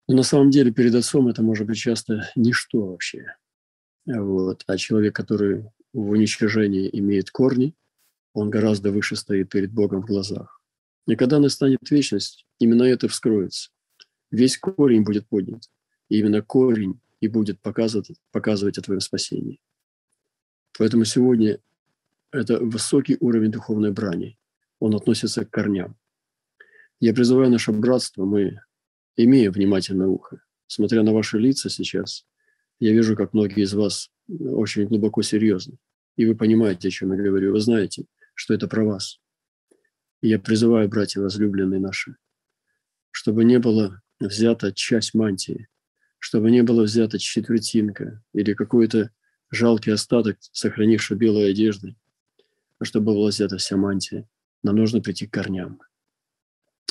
Но 0.07 0.15
на 0.15 0.23
самом 0.23 0.51
деле 0.51 0.71
перед 0.71 0.95
отцом 0.95 1.27
это 1.27 1.43
может 1.43 1.67
быть 1.67 1.77
часто 1.77 2.29
ничто 2.35 2.87
вообще. 2.87 3.35
Вот. 4.05 4.63
А 4.67 4.77
человек, 4.77 5.15
который 5.15 5.65
в 5.93 6.09
уничтожении 6.09 6.89
имеет 6.93 7.29
корни, 7.29 7.75
он 8.33 8.49
гораздо 8.49 8.91
выше 8.91 9.15
стоит 9.15 9.49
перед 9.49 9.73
Богом 9.73 10.01
в 10.01 10.05
глазах. 10.05 10.61
И 11.07 11.15
когда 11.15 11.39
настанет 11.39 11.79
вечность, 11.89 12.45
именно 12.59 12.83
это 12.83 13.07
вскроется. 13.07 13.71
Весь 14.31 14.57
корень 14.57 15.03
будет 15.03 15.27
поднят. 15.27 15.63
И 16.09 16.19
именно 16.19 16.41
корень 16.41 16.99
и 17.19 17.27
будет 17.27 17.59
показывать, 17.61 18.11
показывать 18.31 18.77
о 18.77 18.81
твоем 18.81 19.01
спасении. 19.01 19.59
Поэтому 20.77 21.05
сегодня 21.05 21.59
это 22.31 22.59
высокий 22.59 23.17
уровень 23.19 23.51
духовной 23.51 23.91
брани. 23.91 24.37
Он 24.79 24.95
относится 24.95 25.43
к 25.43 25.49
корням. 25.49 25.97
Я 26.99 27.13
призываю 27.13 27.51
наше 27.51 27.71
братство, 27.71 28.25
мы 28.25 28.59
имеем 29.15 29.51
внимательное 29.51 30.07
ухо. 30.07 30.41
Смотря 30.65 31.03
на 31.03 31.13
ваши 31.13 31.37
лица 31.37 31.69
сейчас, 31.69 32.25
я 32.79 32.91
вижу, 32.91 33.15
как 33.15 33.33
многие 33.33 33.63
из 33.63 33.73
вас 33.73 34.11
очень 34.27 34.85
глубоко 34.85 35.21
серьезны. 35.21 35.77
И 36.15 36.25
вы 36.25 36.35
понимаете, 36.35 36.87
о 36.87 36.91
чем 36.91 37.13
я 37.13 37.21
говорю. 37.21 37.53
Вы 37.53 37.59
знаете, 37.59 38.05
что 38.33 38.53
это 38.53 38.67
про 38.67 38.83
вас. 38.83 39.19
И 40.21 40.29
я 40.29 40.39
призываю, 40.39 40.89
братья 40.89 41.21
возлюбленные 41.21 41.79
наши, 41.79 42.15
чтобы 43.11 43.45
не 43.45 43.59
было 43.59 44.01
взята 44.19 44.73
часть 44.73 45.13
мантии, 45.13 45.67
чтобы 46.17 46.49
не 46.49 46.63
было 46.63 46.83
взята 46.83 47.19
четвертинка 47.19 48.23
или 48.33 48.53
какой-то 48.53 49.11
жалкий 49.51 49.93
остаток, 49.93 50.37
сохранивший 50.51 51.15
белой 51.15 51.51
одежды, 51.51 51.95
а 52.79 52.85
чтобы 52.85 53.13
была 53.13 53.29
взята 53.29 53.57
вся 53.57 53.77
мантия. 53.77 54.27
Нам 54.63 54.75
нужно 54.77 55.01
прийти 55.01 55.27
к 55.27 55.33
корням. 55.33 55.79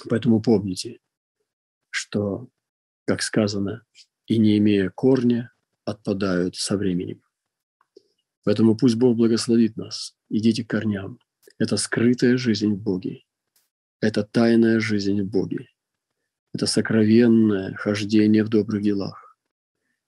Поэтому 0.09 0.41
помните, 0.41 1.01
что, 1.91 2.49
как 3.07 3.23
сказано, 3.23 3.85
и 4.27 4.39
не 4.39 4.59
имея 4.59 4.91
корня, 4.91 5.53
отпадают 5.85 6.57
со 6.57 6.77
временем. 6.77 7.23
Поэтому 8.45 8.77
пусть 8.77 8.97
Бог 8.97 9.17
благословит 9.17 9.77
нас. 9.77 10.17
Идите 10.29 10.65
к 10.65 10.71
корням. 10.71 11.19
Это 11.59 11.77
скрытая 11.77 12.37
жизнь 12.37 12.75
в 12.75 12.79
Боге. 12.81 13.25
Это 14.01 14.23
тайная 14.25 14.79
жизнь 14.79 15.23
в 15.23 15.27
Боге. 15.27 15.69
Это 16.53 16.67
сокровенное 16.67 17.75
хождение 17.75 18.45
в 18.45 18.49
добрых 18.49 18.83
делах. 18.83 19.39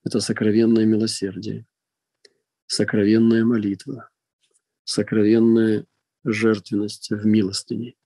Это 0.04 0.20
сокровенное 0.20 0.84
милосердие. 0.84 1.66
Сокровенная 2.66 3.44
молитва. 3.44 4.10
Сокровенная 4.84 5.86
жертвенность 6.24 7.10
в 7.10 7.26
милостыне. 7.26 7.96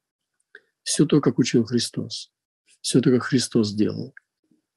Все 0.82 1.06
то, 1.06 1.20
как 1.20 1.38
учил 1.38 1.64
Христос. 1.64 2.32
Все 2.80 3.00
то, 3.00 3.10
как 3.10 3.24
Христос 3.24 3.68
сделал. 3.68 4.14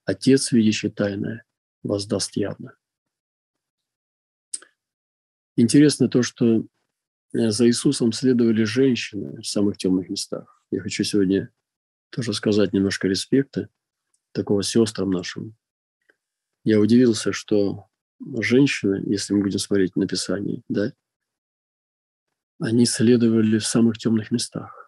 Отец, 0.05 0.51
видящий 0.51 0.89
тайное, 0.89 1.43
воздаст 1.83 2.35
явно. 2.35 2.77
Интересно 5.55 6.09
то, 6.09 6.21
что 6.21 6.65
э, 7.33 7.49
за 7.49 7.67
Иисусом 7.67 8.11
следовали 8.11 8.63
женщины 8.63 9.41
в 9.41 9.47
самых 9.47 9.77
темных 9.77 10.09
местах. 10.09 10.63
Я 10.69 10.81
хочу 10.81 11.03
сегодня 11.03 11.51
тоже 12.09 12.33
сказать 12.33 12.73
немножко 12.73 13.07
респекта 13.07 13.69
такого 14.31 14.63
сестрам 14.63 15.09
нашим. 15.09 15.55
Я 16.63 16.79
удивился, 16.79 17.31
что 17.31 17.87
женщины, 18.39 19.01
если 19.05 19.33
мы 19.33 19.43
будем 19.43 19.59
смотреть 19.59 19.95
на 19.95 20.07
Писание, 20.07 20.61
да, 20.67 20.93
они 22.59 22.85
следовали 22.85 23.57
в 23.57 23.65
самых 23.65 23.97
темных 23.97 24.31
местах. 24.31 24.84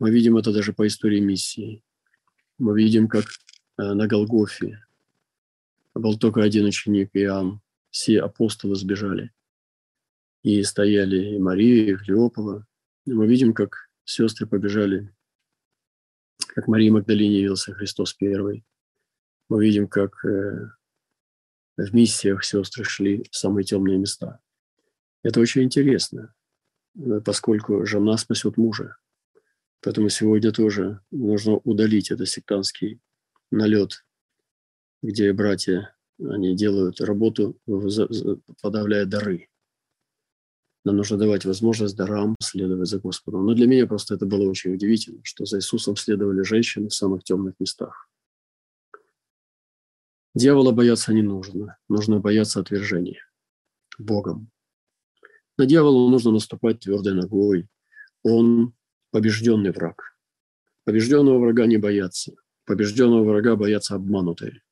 Мы 0.00 0.10
видим 0.10 0.38
это 0.38 0.50
даже 0.50 0.72
по 0.72 0.86
истории 0.86 1.20
миссии. 1.20 1.84
Мы 2.56 2.76
видим, 2.76 3.06
как 3.06 3.26
э, 3.26 3.82
на 3.82 4.06
Голгофе 4.06 4.82
был 5.94 6.18
только 6.18 6.42
один 6.42 6.64
ученик, 6.64 7.10
Иоанн. 7.12 7.60
Все 7.90 8.20
апостолы 8.20 8.76
сбежали 8.76 9.30
и 10.42 10.62
стояли 10.62 11.34
и 11.34 11.38
Мария, 11.38 11.92
и 11.92 11.94
Хлеопова. 11.96 12.66
И 13.04 13.12
мы 13.12 13.26
видим, 13.26 13.52
как 13.52 13.90
сестры 14.04 14.46
побежали, 14.46 15.14
как 16.38 16.66
Марии 16.66 16.88
Магдалине 16.88 17.40
явился 17.40 17.74
Христос 17.74 18.14
первый. 18.14 18.64
Мы 19.50 19.62
видим, 19.62 19.86
как 19.86 20.24
э, 20.24 20.70
в 21.76 21.94
миссиях 21.94 22.42
сестры 22.42 22.84
шли 22.84 23.26
в 23.30 23.36
самые 23.36 23.64
темные 23.64 23.98
места. 23.98 24.40
Это 25.22 25.40
очень 25.40 25.64
интересно, 25.64 26.34
э, 26.94 27.20
поскольку 27.22 27.84
жена 27.84 28.16
спасет 28.16 28.56
мужа. 28.56 28.96
Поэтому 29.82 30.08
сегодня 30.10 30.52
тоже 30.52 31.00
нужно 31.10 31.56
удалить 31.56 32.10
этот 32.10 32.28
сектантский 32.28 33.00
налет, 33.50 34.04
где 35.02 35.32
братья, 35.32 35.96
они 36.18 36.54
делают 36.54 37.00
работу, 37.00 37.58
подавляя 38.60 39.06
дары. 39.06 39.48
Нам 40.84 40.96
нужно 40.96 41.18
давать 41.18 41.44
возможность 41.44 41.96
дарам 41.96 42.36
следовать 42.40 42.88
за 42.88 42.98
Господом. 42.98 43.44
Но 43.44 43.54
для 43.54 43.66
меня 43.66 43.86
просто 43.86 44.14
это 44.14 44.26
было 44.26 44.48
очень 44.48 44.74
удивительно, 44.74 45.20
что 45.24 45.44
за 45.44 45.58
Иисусом 45.58 45.96
следовали 45.96 46.42
женщины 46.42 46.88
в 46.88 46.94
самых 46.94 47.22
темных 47.22 47.54
местах. 47.58 48.08
Дьявола 50.34 50.72
бояться 50.72 51.12
не 51.12 51.22
нужно. 51.22 51.76
Нужно 51.88 52.20
бояться 52.20 52.60
отвержения 52.60 53.20
Богом. 53.98 54.50
На 55.58 55.66
дьявола 55.66 56.08
нужно 56.08 56.30
наступать 56.30 56.80
твердой 56.80 57.14
ногой. 57.14 57.68
Он 58.22 58.72
побежденный 59.10 59.72
враг. 59.72 60.16
Побежденного 60.84 61.38
врага 61.38 61.66
не 61.66 61.76
боятся. 61.76 62.32
Побежденного 62.64 63.24
врага 63.24 63.56
боятся 63.56 63.94
обманутые. 63.94 64.62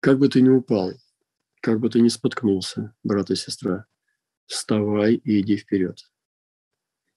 Как 0.00 0.18
бы 0.18 0.28
ты 0.28 0.40
ни 0.40 0.48
упал, 0.48 0.92
как 1.60 1.78
бы 1.80 1.90
ты 1.90 2.00
ни 2.00 2.08
споткнулся, 2.08 2.94
брат 3.02 3.30
и 3.30 3.36
сестра, 3.36 3.86
вставай 4.46 5.14
и 5.14 5.40
иди 5.40 5.56
вперед. 5.56 5.98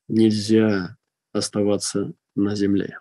Нельзя 0.07 0.97
оставаться 1.31 2.13
на 2.35 2.55
земле. 2.55 2.99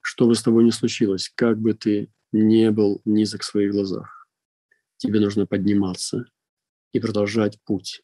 Что 0.00 0.26
бы 0.26 0.34
с 0.34 0.42
тобой 0.42 0.64
ни 0.64 0.70
случилось, 0.70 1.30
как 1.34 1.58
бы 1.58 1.74
ты 1.74 2.10
не 2.32 2.70
был 2.70 3.02
низок 3.04 3.42
в 3.42 3.44
своих 3.44 3.72
глазах, 3.72 4.28
тебе 4.96 5.20
нужно 5.20 5.46
подниматься 5.46 6.24
и 6.92 7.00
продолжать 7.00 7.60
путь. 7.64 8.02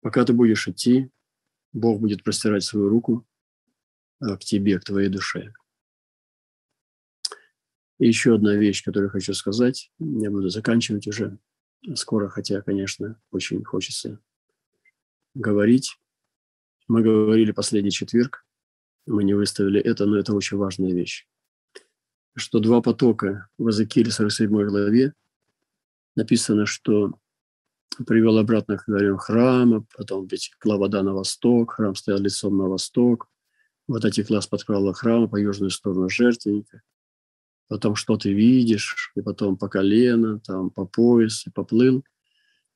Пока 0.00 0.24
ты 0.24 0.32
будешь 0.32 0.68
идти, 0.68 1.10
Бог 1.72 2.00
будет 2.00 2.24
простирать 2.24 2.64
свою 2.64 2.88
руку 2.88 3.26
а, 4.20 4.36
к 4.36 4.40
тебе, 4.40 4.78
к 4.78 4.84
твоей 4.84 5.08
душе. 5.08 5.52
И 7.98 8.06
еще 8.06 8.34
одна 8.34 8.54
вещь, 8.54 8.82
которую 8.82 9.10
хочу 9.10 9.34
сказать, 9.34 9.92
я 9.98 10.30
буду 10.30 10.48
заканчивать 10.48 11.06
уже– 11.06 11.38
скоро, 11.94 12.28
хотя, 12.28 12.60
конечно, 12.62 13.20
очень 13.30 13.64
хочется 13.64 14.20
говорить. 15.34 15.98
Мы 16.88 17.02
говорили 17.02 17.52
последний 17.52 17.90
четверг, 17.90 18.46
мы 19.06 19.24
не 19.24 19.34
выставили 19.34 19.80
это, 19.80 20.06
но 20.06 20.18
это 20.18 20.34
очень 20.34 20.56
важная 20.56 20.92
вещь. 20.92 21.28
Что 22.36 22.58
два 22.58 22.80
потока 22.80 23.48
в 23.58 23.68
Азекиле 23.68 24.10
47 24.10 24.48
главе 24.48 25.14
написано, 26.16 26.66
что 26.66 27.18
привел 28.06 28.38
обратно 28.38 28.78
к 28.78 28.84
дверям 28.86 29.18
храма, 29.18 29.84
потом 29.96 30.26
ведь 30.26 30.52
вода 30.64 31.02
на 31.02 31.12
восток, 31.12 31.72
храм 31.72 31.94
стоял 31.94 32.20
лицом 32.20 32.56
на 32.56 32.68
восток, 32.68 33.30
Вода 33.90 34.08
текла 34.12 34.40
с 34.40 34.46
подправа 34.46 34.94
храма 34.94 35.26
по 35.26 35.34
южную 35.34 35.70
сторону 35.70 36.08
жертвенника. 36.08 36.82
Потом 37.66 37.96
что 37.96 38.16
ты 38.16 38.32
видишь, 38.32 39.10
и 39.16 39.20
потом 39.20 39.56
по 39.56 39.68
колено, 39.68 40.38
там 40.38 40.70
по 40.70 40.86
пояс, 40.86 41.44
и 41.48 41.50
поплыл. 41.50 42.04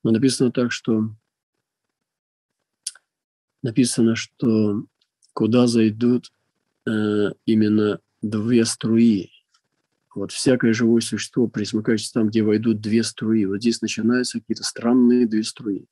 Но 0.02 0.10
написано 0.10 0.50
так, 0.50 0.72
что 0.72 1.14
написано, 3.62 4.16
что 4.16 4.82
куда 5.34 5.68
зайдут 5.68 6.32
э, 6.84 7.30
именно 7.46 8.00
две 8.20 8.64
струи. 8.64 9.30
Вот 10.14 10.30
всякое 10.30 10.72
живое 10.72 11.00
существо 11.00 11.48
присмыкается 11.48 12.12
там, 12.12 12.28
где 12.28 12.42
войдут 12.42 12.80
две 12.80 13.02
струи. 13.02 13.46
Вот 13.46 13.56
здесь 13.56 13.82
начинаются 13.82 14.38
какие-то 14.38 14.62
странные 14.62 15.26
две 15.26 15.42
струи. 15.42 15.86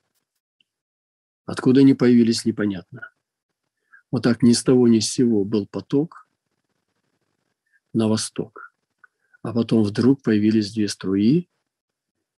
Откуда 1.44 1.80
они 1.80 1.94
появились, 1.94 2.44
непонятно. 2.44 3.11
Вот 4.12 4.22
так 4.22 4.42
ни 4.42 4.52
с 4.52 4.62
того 4.62 4.87
ни 4.87 5.00
с 5.00 5.11
сего 5.11 5.44
был 5.44 5.66
поток 5.66 6.28
на 7.92 8.06
восток. 8.06 8.72
А 9.42 9.52
потом 9.52 9.82
вдруг 9.82 10.22
появились 10.22 10.72
две 10.72 10.87
струи, 10.87 11.48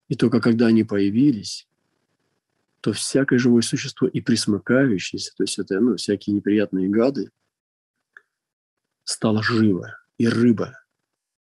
и 0.07 0.15
только 0.15 0.39
когда 0.39 0.67
они 0.67 0.85
появились, 0.85 1.67
то 2.79 2.93
всякое 2.93 3.39
живое 3.39 3.61
существо 3.61 4.07
и 4.07 4.21
присмыкающееся, 4.21 5.33
то 5.35 5.43
есть 5.43 5.59
это 5.59 5.79
ну, 5.79 5.97
всякие 5.97 6.35
неприятные 6.35 6.87
гады, 6.87 7.31
стало 9.03 9.43
живо. 9.43 9.97
И 10.17 10.27
рыба 10.27 10.82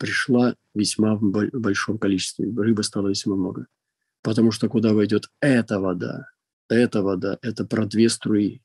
пришла 0.03 0.57
весьма 0.73 1.15
в 1.15 1.21
большом 1.21 1.97
количестве. 1.97 2.53
Рыбы 2.53 2.83
стало 2.83 3.07
весьма 3.07 3.37
много. 3.37 3.67
Потому 4.21 4.51
что 4.51 4.67
куда 4.67 4.93
войдет 4.93 5.31
эта 5.39 5.79
вода, 5.79 6.27
эта 6.67 7.01
вода, 7.01 7.39
это 7.41 7.65
про 7.65 7.85
две 7.85 8.09
струи. 8.09 8.61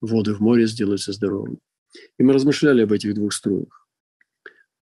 Воды 0.00 0.34
в 0.34 0.40
море 0.40 0.66
сделаются 0.66 1.12
здоровыми. 1.12 1.60
И 2.18 2.24
мы 2.24 2.32
размышляли 2.32 2.82
об 2.82 2.90
этих 2.90 3.14
двух 3.14 3.32
струях. 3.32 3.86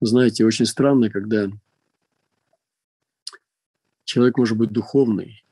Знаете, 0.01 0.47
очень 0.47 0.65
странно, 0.65 1.11
когда 1.11 1.51
человек 4.05 4.39
может 4.39 4.57
быть 4.57 4.73
духовный, 4.73 5.45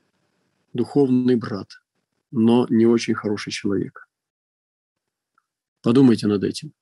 духовный 0.73 1.35
брат, 1.35 1.83
но 2.31 2.65
не 2.71 2.87
очень 2.87 3.13
хороший 3.13 3.51
человек. 3.51 4.09
Подумайте 5.83 6.25
над 6.25 6.43
этим. 6.43 6.73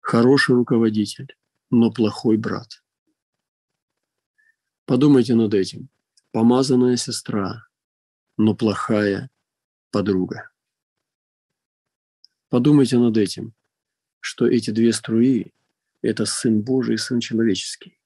Хороший 0.00 0.56
руководитель, 0.56 1.36
но 1.72 1.90
плохой 1.90 2.36
брат. 2.36 2.84
Подумайте 4.84 5.34
над 5.34 5.54
этим. 5.54 5.88
Помазанная 6.30 6.96
сестра, 6.96 7.66
но 8.36 8.54
плохая 8.54 9.30
подруга. 9.90 10.50
Подумайте 12.50 12.98
над 12.98 13.16
этим, 13.16 13.54
что 14.20 14.46
эти 14.46 14.70
две 14.70 14.92
струи– 14.92 15.54
это 16.02 16.26
Сын 16.26 16.60
Божий 16.62 16.94
и 16.94 16.98
Сын 16.98 17.20
Человеческий. 17.20 17.98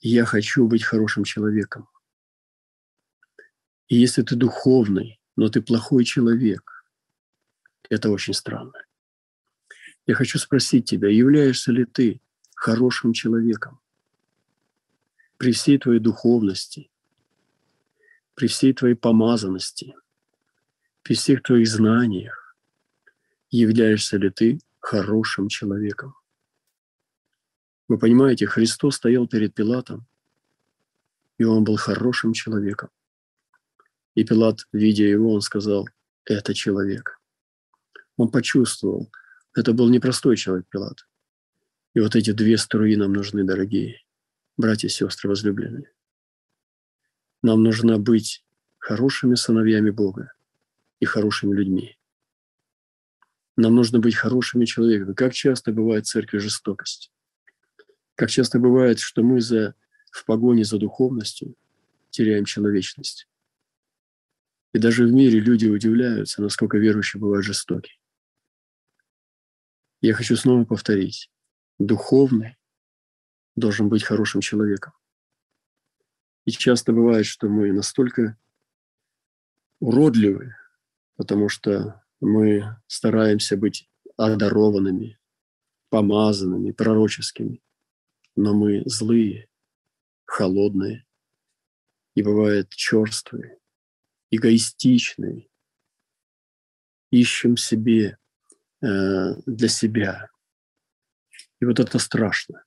Я 0.00 0.24
хочу 0.24 0.66
быть 0.66 0.82
хорошим 0.82 1.24
человеком. 1.24 1.88
И 3.88 3.96
если 3.96 4.22
ты 4.22 4.36
духовный, 4.36 5.20
но 5.36 5.50
ты 5.50 5.60
плохой 5.60 6.04
человек, 6.04 6.84
это 7.90 8.10
очень 8.10 8.34
странно. 8.34 8.78
Я 10.06 10.14
хочу 10.14 10.38
спросить 10.38 10.88
тебя, 10.88 11.08
являешься 11.08 11.70
ли 11.70 11.84
ты 11.84 12.20
хорошим 12.56 13.12
человеком? 13.12 13.80
При 15.36 15.52
всей 15.52 15.78
твоей 15.78 16.00
духовности, 16.00 16.90
при 18.34 18.48
всей 18.48 18.72
твоей 18.72 18.94
помазанности, 18.94 19.94
при 21.02 21.14
всех 21.14 21.42
твоих 21.42 21.68
знаниях, 21.68 22.56
являешься 23.50 24.16
ли 24.16 24.30
ты 24.30 24.60
хорошим 24.80 25.48
человеком? 25.48 26.14
Вы 27.88 27.98
понимаете, 27.98 28.46
Христос 28.46 28.96
стоял 28.96 29.28
перед 29.28 29.54
Пилатом, 29.54 30.06
и 31.38 31.44
он 31.44 31.64
был 31.64 31.76
хорошим 31.76 32.32
человеком. 32.32 32.90
И 34.14 34.24
Пилат, 34.24 34.66
видя 34.72 35.04
его, 35.04 35.32
он 35.32 35.40
сказал, 35.40 35.88
это 36.24 36.54
человек. 36.54 37.20
Он 38.16 38.30
почувствовал, 38.30 39.10
это 39.54 39.72
был 39.72 39.88
непростой 39.88 40.36
человек 40.36 40.66
Пилат. 40.68 41.06
И 41.94 42.00
вот 42.00 42.16
эти 42.16 42.32
две 42.32 42.56
струи 42.56 42.96
нам 42.96 43.12
нужны, 43.12 43.44
дорогие 43.44 44.02
братья 44.56 44.88
и 44.88 44.90
сестры 44.90 45.28
возлюбленные. 45.28 45.90
Нам 47.42 47.62
нужно 47.62 47.98
быть 47.98 48.44
хорошими 48.78 49.34
сыновьями 49.34 49.90
Бога 49.90 50.32
и 51.00 51.04
хорошими 51.04 51.54
людьми. 51.54 51.98
Нам 53.56 53.74
нужно 53.74 53.98
быть 53.98 54.14
хорошими 54.14 54.64
человеками. 54.64 55.14
Как 55.14 55.34
часто 55.34 55.72
бывает 55.72 56.06
в 56.06 56.08
церкви 56.08 56.38
жестокость? 56.38 57.12
Как 58.14 58.30
часто 58.30 58.58
бывает, 58.58 58.98
что 59.00 59.22
мы 59.22 59.40
за, 59.40 59.74
в 60.10 60.24
погоне 60.24 60.64
за 60.64 60.78
духовностью 60.78 61.54
теряем 62.10 62.44
человечность. 62.44 63.28
И 64.72 64.78
даже 64.78 65.04
в 65.04 65.12
мире 65.12 65.40
люди 65.40 65.66
удивляются, 65.66 66.40
насколько 66.40 66.78
верующие 66.78 67.20
бывают 67.20 67.44
жестоки. 67.44 67.98
Я 70.02 70.14
хочу 70.14 70.34
снова 70.34 70.64
повторить. 70.64 71.30
Духовный 71.78 72.56
должен 73.54 73.88
быть 73.88 74.02
хорошим 74.02 74.40
человеком. 74.40 74.92
И 76.44 76.50
часто 76.50 76.92
бывает, 76.92 77.24
что 77.24 77.48
мы 77.48 77.72
настолько 77.72 78.36
уродливы, 79.78 80.56
потому 81.14 81.48
что 81.48 82.04
мы 82.20 82.82
стараемся 82.88 83.56
быть 83.56 83.88
одарованными, 84.16 85.20
помазанными, 85.88 86.72
пророческими, 86.72 87.62
но 88.34 88.54
мы 88.54 88.82
злые, 88.86 89.48
холодные, 90.24 91.06
и 92.16 92.24
бывает 92.24 92.70
черствые, 92.70 93.60
эгоистичные, 94.32 95.48
ищем 97.12 97.56
себе 97.56 98.18
для 98.82 99.68
себя. 99.68 100.28
И 101.60 101.64
вот 101.64 101.78
это 101.78 101.98
страшно. 101.98 102.64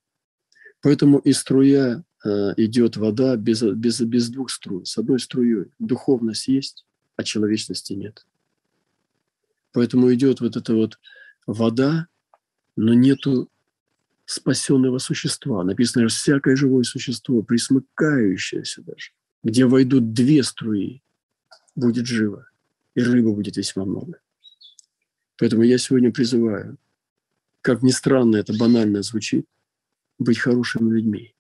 Поэтому 0.81 1.17
и 1.17 1.33
струя 1.33 2.03
э, 2.23 2.29
идет 2.57 2.95
вода 2.95 3.35
без, 3.35 3.61
без, 3.61 3.99
без 4.01 4.29
двух 4.29 4.49
струй. 4.49 4.85
С 4.85 4.97
одной 4.97 5.19
струей 5.19 5.65
духовность 5.79 6.47
есть, 6.47 6.85
а 7.15 7.23
человечности 7.23 7.93
нет. 7.93 8.25
Поэтому 9.73 10.13
идет 10.13 10.41
вот 10.41 10.55
эта 10.55 10.73
вот 10.73 10.99
вода, 11.47 12.07
но 12.75 12.93
нету 12.93 13.49
спасенного 14.25 14.99
существа. 14.99 15.63
Написано, 15.63 16.07
что 16.07 16.19
всякое 16.19 16.55
живое 16.55 16.83
существо, 16.83 17.41
присмыкающееся 17.41 18.81
даже, 18.83 19.11
где 19.43 19.65
войдут 19.65 20.13
две 20.13 20.43
струи, 20.43 21.03
будет 21.75 22.05
живо, 22.05 22.47
и 22.93 23.01
рыбы 23.01 23.33
будет 23.33 23.57
весьма 23.57 23.85
много. 23.85 24.19
Поэтому 25.37 25.63
я 25.63 25.77
сегодня 25.77 26.11
призываю, 26.11 26.77
как 27.61 27.83
ни 27.83 27.91
странно 27.91 28.37
это 28.37 28.53
банально 28.57 29.01
звучит, 29.01 29.45
быть 30.17 30.39
хорошими 30.39 30.89
людьми, 30.93 31.35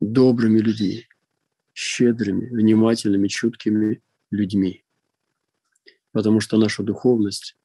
добрыми 0.00 0.60
людьми, 0.60 1.06
щедрыми, 1.74 2.48
внимательными, 2.48 3.28
чуткими 3.28 4.02
людьми. 4.30 4.84
Потому 6.12 6.40
что 6.40 6.58
наша 6.58 6.82
духовность 6.82 7.56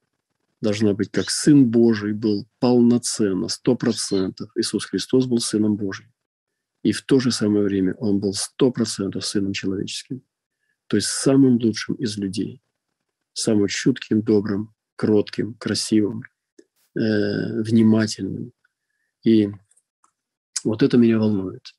должна 0.62 0.94
быть 0.94 1.12
как 1.12 1.30
Сын 1.30 1.70
Божий 1.70 2.14
был 2.14 2.48
полноценно, 2.60 3.48
сто 3.50 3.76
процентов. 3.76 4.50
Иисус 4.56 4.86
Христос 4.86 5.26
был 5.26 5.40
Сыном 5.40 5.76
Божьим. 5.76 6.12
И 6.84 6.92
в 6.92 7.02
то 7.02 7.20
же 7.20 7.32
самое 7.32 7.66
время 7.66 7.94
Он 7.96 8.20
был 8.20 8.34
сто 8.34 8.72
процентов 8.72 9.26
Сыном 9.26 9.54
Человеческим. 9.54 10.24
То 10.88 10.98
есть 10.98 11.10
самым 11.10 11.58
лучшим 11.58 11.96
из 11.96 12.18
людей, 12.18 12.62
самым 13.34 13.68
чутким, 13.68 14.22
добрым, 14.22 14.74
кротким, 14.98 15.54
красивым, 15.54 16.24
э, 16.96 17.62
внимательным. 17.62 18.52
И 19.24 19.50
вот 20.66 20.84
это 20.84 20.98
меня 20.98 21.20
волнует, 21.20 21.76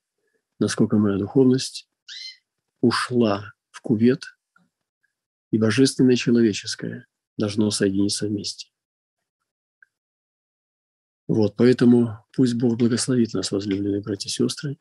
насколько 0.58 0.96
моя 0.96 1.18
духовность 1.18 1.88
ушла 2.80 3.52
в 3.70 3.82
кувет, 3.82 4.24
и 5.50 5.58
божественное 5.58 6.16
человеческое 6.16 7.06
должно 7.36 7.70
соединиться 7.70 8.26
вместе. 8.26 8.70
Вот, 11.26 11.56
поэтому 11.56 12.24
пусть 12.34 12.54
Бог 12.54 12.78
благословит 12.78 13.34
нас, 13.34 13.50
возлюбленные 13.52 14.00
братья 14.00 14.28
и 14.28 14.32
сестры. 14.32 14.78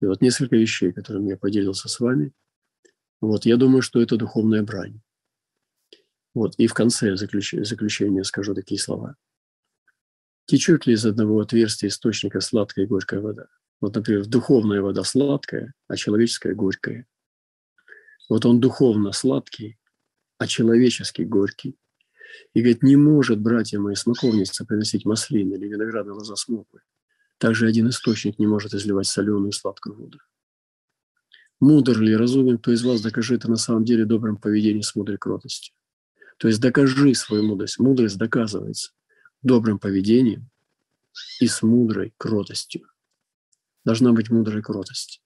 И 0.00 0.06
вот 0.06 0.22
несколько 0.22 0.56
вещей, 0.56 0.92
которыми 0.92 1.30
я 1.30 1.36
поделился 1.36 1.88
с 1.88 2.00
вами. 2.00 2.32
Вот, 3.20 3.44
я 3.44 3.56
думаю, 3.56 3.82
что 3.82 4.00
это 4.00 4.16
духовная 4.16 4.62
брань. 4.62 5.00
Вот, 6.36 6.54
и 6.58 6.66
в 6.66 6.74
конце 6.74 7.16
заключения, 7.16 7.64
заключения 7.64 8.22
скажу 8.22 8.54
такие 8.54 8.78
слова. 8.78 9.16
Течет 10.44 10.86
ли 10.86 10.92
из 10.92 11.06
одного 11.06 11.40
отверстия 11.40 11.88
источника 11.88 12.40
сладкая 12.42 12.84
и 12.84 12.88
горькая 12.88 13.20
вода? 13.20 13.46
Вот, 13.80 13.94
например, 13.94 14.26
духовная 14.26 14.82
вода 14.82 15.02
сладкая, 15.02 15.72
а 15.88 15.96
человеческая 15.96 16.54
горькая. 16.54 17.06
Вот 18.28 18.44
он 18.44 18.60
духовно 18.60 19.12
сладкий, 19.12 19.78
а 20.36 20.46
человеческий 20.46 21.24
горький. 21.24 21.78
И 22.52 22.60
говорит, 22.60 22.82
не 22.82 22.96
может, 22.96 23.40
братья 23.40 23.78
мои, 23.78 23.94
смоковница 23.94 24.66
приносить 24.66 25.06
маслины 25.06 25.54
или 25.54 25.68
виноградные 25.68 26.12
лоза 26.12 26.36
смоквы. 26.36 26.82
Также 27.38 27.66
один 27.66 27.88
источник 27.88 28.38
не 28.38 28.46
может 28.46 28.74
изливать 28.74 29.06
соленую 29.06 29.48
и 29.48 29.52
сладкую 29.52 29.96
воду. 29.96 30.18
Мудр 31.60 31.98
ли, 31.98 32.14
разумен, 32.14 32.58
кто 32.58 32.72
из 32.72 32.84
вас 32.84 33.00
докажи 33.00 33.36
это 33.36 33.48
на 33.48 33.56
самом 33.56 33.86
деле 33.86 34.04
добрым 34.04 34.36
поведением 34.36 34.82
с 34.82 34.94
мудрой 34.94 35.16
кротостью. 35.16 35.74
То 36.38 36.48
есть 36.48 36.60
докажи 36.60 37.14
свою 37.14 37.44
мудрость. 37.44 37.78
Мудрость 37.78 38.18
доказывается 38.18 38.92
добрым 39.42 39.78
поведением 39.78 40.50
и 41.40 41.46
с 41.46 41.62
мудрой 41.62 42.12
кротостью. 42.18 42.88
Должна 43.84 44.12
быть 44.12 44.30
мудрая 44.30 44.62
кротость. 44.62 45.22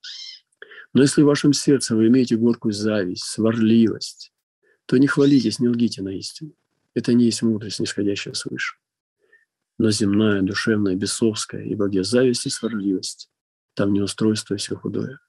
Но 0.92 1.02
если 1.02 1.22
в 1.22 1.26
вашем 1.26 1.52
сердце 1.52 1.96
вы 1.96 2.08
имеете 2.08 2.36
горькую 2.36 2.72
зависть, 2.72 3.24
сварливость, 3.24 4.32
то 4.86 4.96
не 4.96 5.06
хвалитесь, 5.06 5.60
не 5.60 5.68
лгите 5.68 6.02
на 6.02 6.10
истину. 6.10 6.52
Это 6.94 7.14
не 7.14 7.26
есть 7.26 7.42
мудрость, 7.42 7.80
нисходящая 7.80 8.34
свыше. 8.34 8.76
Но 9.78 9.90
земная, 9.90 10.42
душевная, 10.42 10.96
бесовская, 10.96 11.62
ибо 11.62 11.88
где 11.88 12.02
зависть 12.02 12.46
и 12.46 12.50
сварливость, 12.50 13.30
там 13.74 13.92
неустройство 13.92 14.54
и 14.54 14.58
все 14.58 14.74
худое. 14.76 15.20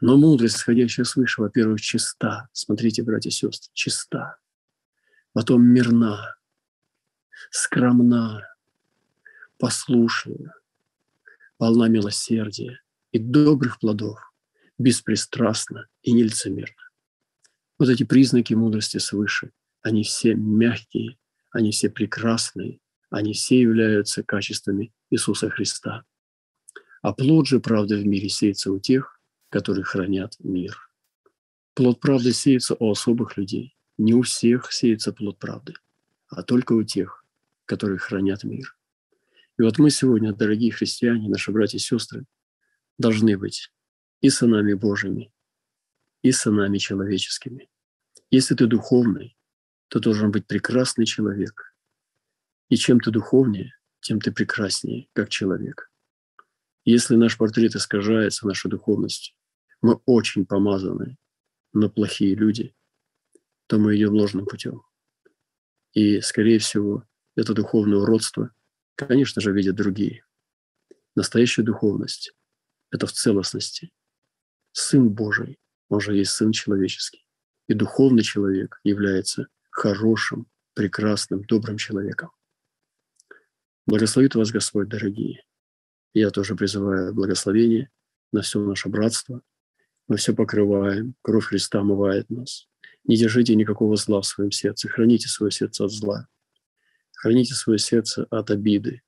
Но 0.00 0.16
мудрость, 0.16 0.56
сходящая 0.56 1.04
свыше, 1.04 1.42
во-первых, 1.42 1.80
чиста. 1.80 2.48
Смотрите, 2.52 3.02
братья 3.02 3.28
и 3.28 3.32
сестры, 3.32 3.70
чиста. 3.74 4.38
Потом 5.32 5.62
мирна, 5.62 6.36
скромна, 7.50 8.46
послушная, 9.58 10.54
полна 11.56 11.88
милосердия 11.88 12.80
и 13.12 13.18
добрых 13.18 13.78
плодов, 13.78 14.18
беспристрастна 14.78 15.86
и 16.02 16.12
нелицемерна. 16.12 16.82
Вот 17.78 17.88
эти 17.88 18.02
признаки 18.02 18.54
мудрости 18.54 18.98
свыше, 18.98 19.52
они 19.82 20.02
все 20.02 20.34
мягкие, 20.34 21.18
они 21.50 21.70
все 21.70 21.90
прекрасные, 21.90 22.80
они 23.10 23.32
все 23.32 23.60
являются 23.60 24.22
качествами 24.22 24.92
Иисуса 25.10 25.48
Христа. 25.48 26.04
А 27.02 27.12
плод 27.12 27.46
же 27.46 27.60
правды 27.60 27.96
в 27.96 28.06
мире 28.06 28.28
сеется 28.28 28.72
у 28.72 28.78
тех, 28.78 29.20
которые 29.48 29.84
хранят 29.84 30.36
мир. 30.40 30.90
Плод 31.74 32.00
правды 32.00 32.32
сеется 32.32 32.74
у 32.78 32.90
особых 32.90 33.36
людей. 33.36 33.76
Не 34.02 34.14
у 34.14 34.22
всех 34.22 34.72
сеется 34.72 35.12
плод 35.12 35.38
правды, 35.38 35.74
а 36.28 36.42
только 36.42 36.72
у 36.72 36.82
тех, 36.82 37.22
которые 37.66 37.98
хранят 37.98 38.44
мир. 38.44 38.74
И 39.58 39.62
вот 39.62 39.78
мы 39.78 39.90
сегодня, 39.90 40.32
дорогие 40.32 40.72
христиане, 40.72 41.28
наши 41.28 41.52
братья 41.52 41.76
и 41.76 41.82
сестры, 41.82 42.24
должны 42.96 43.36
быть 43.36 43.70
и 44.22 44.30
сынами 44.30 44.72
Божьими, 44.72 45.30
и 46.22 46.32
сынами 46.32 46.78
человеческими. 46.78 47.68
Если 48.30 48.54
ты 48.54 48.66
духовный, 48.66 49.36
то 49.88 50.00
должен 50.00 50.30
быть 50.30 50.46
прекрасный 50.46 51.04
человек. 51.04 51.76
И 52.70 52.76
чем 52.76 53.00
ты 53.00 53.10
духовнее, 53.10 53.74
тем 54.00 54.18
ты 54.18 54.32
прекраснее, 54.32 55.08
как 55.12 55.28
человек. 55.28 55.92
Если 56.86 57.16
наш 57.16 57.36
портрет 57.36 57.74
искажается 57.74 58.46
нашей 58.46 58.70
духовностью, 58.70 59.36
мы 59.82 60.00
очень 60.06 60.46
помазаны, 60.46 61.18
но 61.74 61.90
плохие 61.90 62.34
люди, 62.34 62.74
то 63.70 63.78
мы 63.78 63.94
идем 63.94 64.14
ложным 64.14 64.46
путем. 64.46 64.82
И, 65.92 66.20
скорее 66.22 66.58
всего, 66.58 67.04
это 67.36 67.54
духовное 67.54 67.98
уродство, 67.98 68.50
конечно 68.96 69.40
же, 69.40 69.52
видят 69.52 69.76
другие. 69.76 70.24
Настоящая 71.14 71.62
духовность– 71.62 72.34
это 72.90 73.06
в 73.06 73.12
целостности. 73.12 73.92
Сын 74.72 75.08
Божий, 75.08 75.60
он 75.88 76.00
же 76.00 76.16
есть 76.16 76.32
Сын 76.32 76.50
человеческий. 76.50 77.24
И 77.68 77.74
духовный 77.74 78.24
человек 78.24 78.80
является 78.82 79.46
хорошим, 79.70 80.48
прекрасным, 80.74 81.44
добрым 81.44 81.76
человеком. 81.76 82.32
Благословит 83.86 84.34
вас 84.34 84.50
Господь, 84.50 84.88
дорогие. 84.88 85.44
Я 86.12 86.30
тоже 86.30 86.56
призываю 86.56 87.14
благословение 87.14 87.88
на 88.32 88.42
все 88.42 88.58
наше 88.58 88.88
братство. 88.88 89.42
Мы 90.08 90.16
все 90.16 90.34
покрываем, 90.34 91.14
кровь 91.22 91.44
Христа 91.44 91.78
омывает 91.78 92.28
нас. 92.30 92.69
Не 93.04 93.16
держите 93.16 93.54
никакого 93.54 93.96
зла 93.96 94.20
в 94.20 94.26
своем 94.26 94.50
сердце. 94.50 94.88
Храните 94.88 95.28
свое 95.28 95.50
сердце 95.50 95.84
от 95.84 95.92
зла. 95.92 96.28
Храните 97.16 97.54
свое 97.54 97.78
сердце 97.78 98.26
от 98.30 98.50
обиды. 98.50 99.02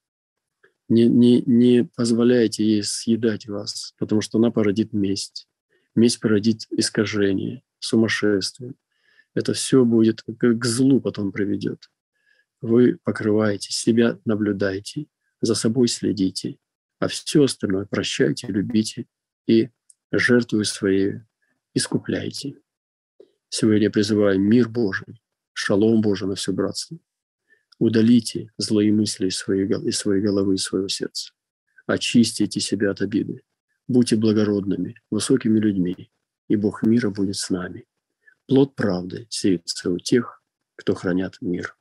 Не, 0.88 1.06
не, 1.06 1.42
не 1.42 1.84
позволяйте 1.84 2.64
ей 2.64 2.82
съедать 2.82 3.46
вас, 3.46 3.94
потому 3.98 4.20
что 4.20 4.38
она 4.38 4.50
породит 4.50 4.92
месть. 4.92 5.48
Месть 5.94 6.20
породит 6.20 6.66
искажение, 6.70 7.62
сумасшествие. 7.78 8.74
Это 9.34 9.54
все 9.54 9.84
будет 9.84 10.22
к 10.22 10.64
злу 10.64 11.00
потом 11.00 11.32
приведет. 11.32 11.90
Вы 12.60 12.98
покрываете 13.02 13.72
себя, 13.72 14.18
наблюдайте, 14.24 15.06
за 15.40 15.54
собой 15.54 15.88
следите, 15.88 16.58
а 16.98 17.08
все 17.08 17.44
остальное 17.44 17.86
прощайте, 17.86 18.46
любите 18.46 19.06
и 19.46 19.70
жертвую 20.12 20.64
своей 20.64 21.20
искупляйте. 21.74 22.58
Сегодня 23.54 23.82
я 23.82 23.90
призываю 23.90 24.40
мир 24.40 24.66
Божий, 24.66 25.20
шалом 25.52 26.00
Божий 26.00 26.26
на 26.26 26.36
все 26.36 26.54
братство. 26.54 26.98
Удалите 27.78 28.50
злые 28.56 28.90
мысли 28.94 29.26
из 29.26 29.36
своей, 29.36 29.66
из 29.66 29.98
своей 29.98 30.22
головы, 30.22 30.54
из 30.54 30.62
своего 30.62 30.88
сердца. 30.88 31.34
Очистите 31.84 32.60
себя 32.60 32.92
от 32.92 33.02
обиды. 33.02 33.42
Будьте 33.88 34.16
благородными, 34.16 34.98
высокими 35.10 35.58
людьми, 35.58 36.10
и 36.48 36.56
Бог 36.56 36.82
мира 36.82 37.10
будет 37.10 37.36
с 37.36 37.50
нами. 37.50 37.84
Плод 38.46 38.74
правды 38.74 39.26
сеется 39.28 39.90
у 39.90 39.98
тех, 39.98 40.42
кто 40.76 40.94
хранят 40.94 41.36
мир. 41.42 41.76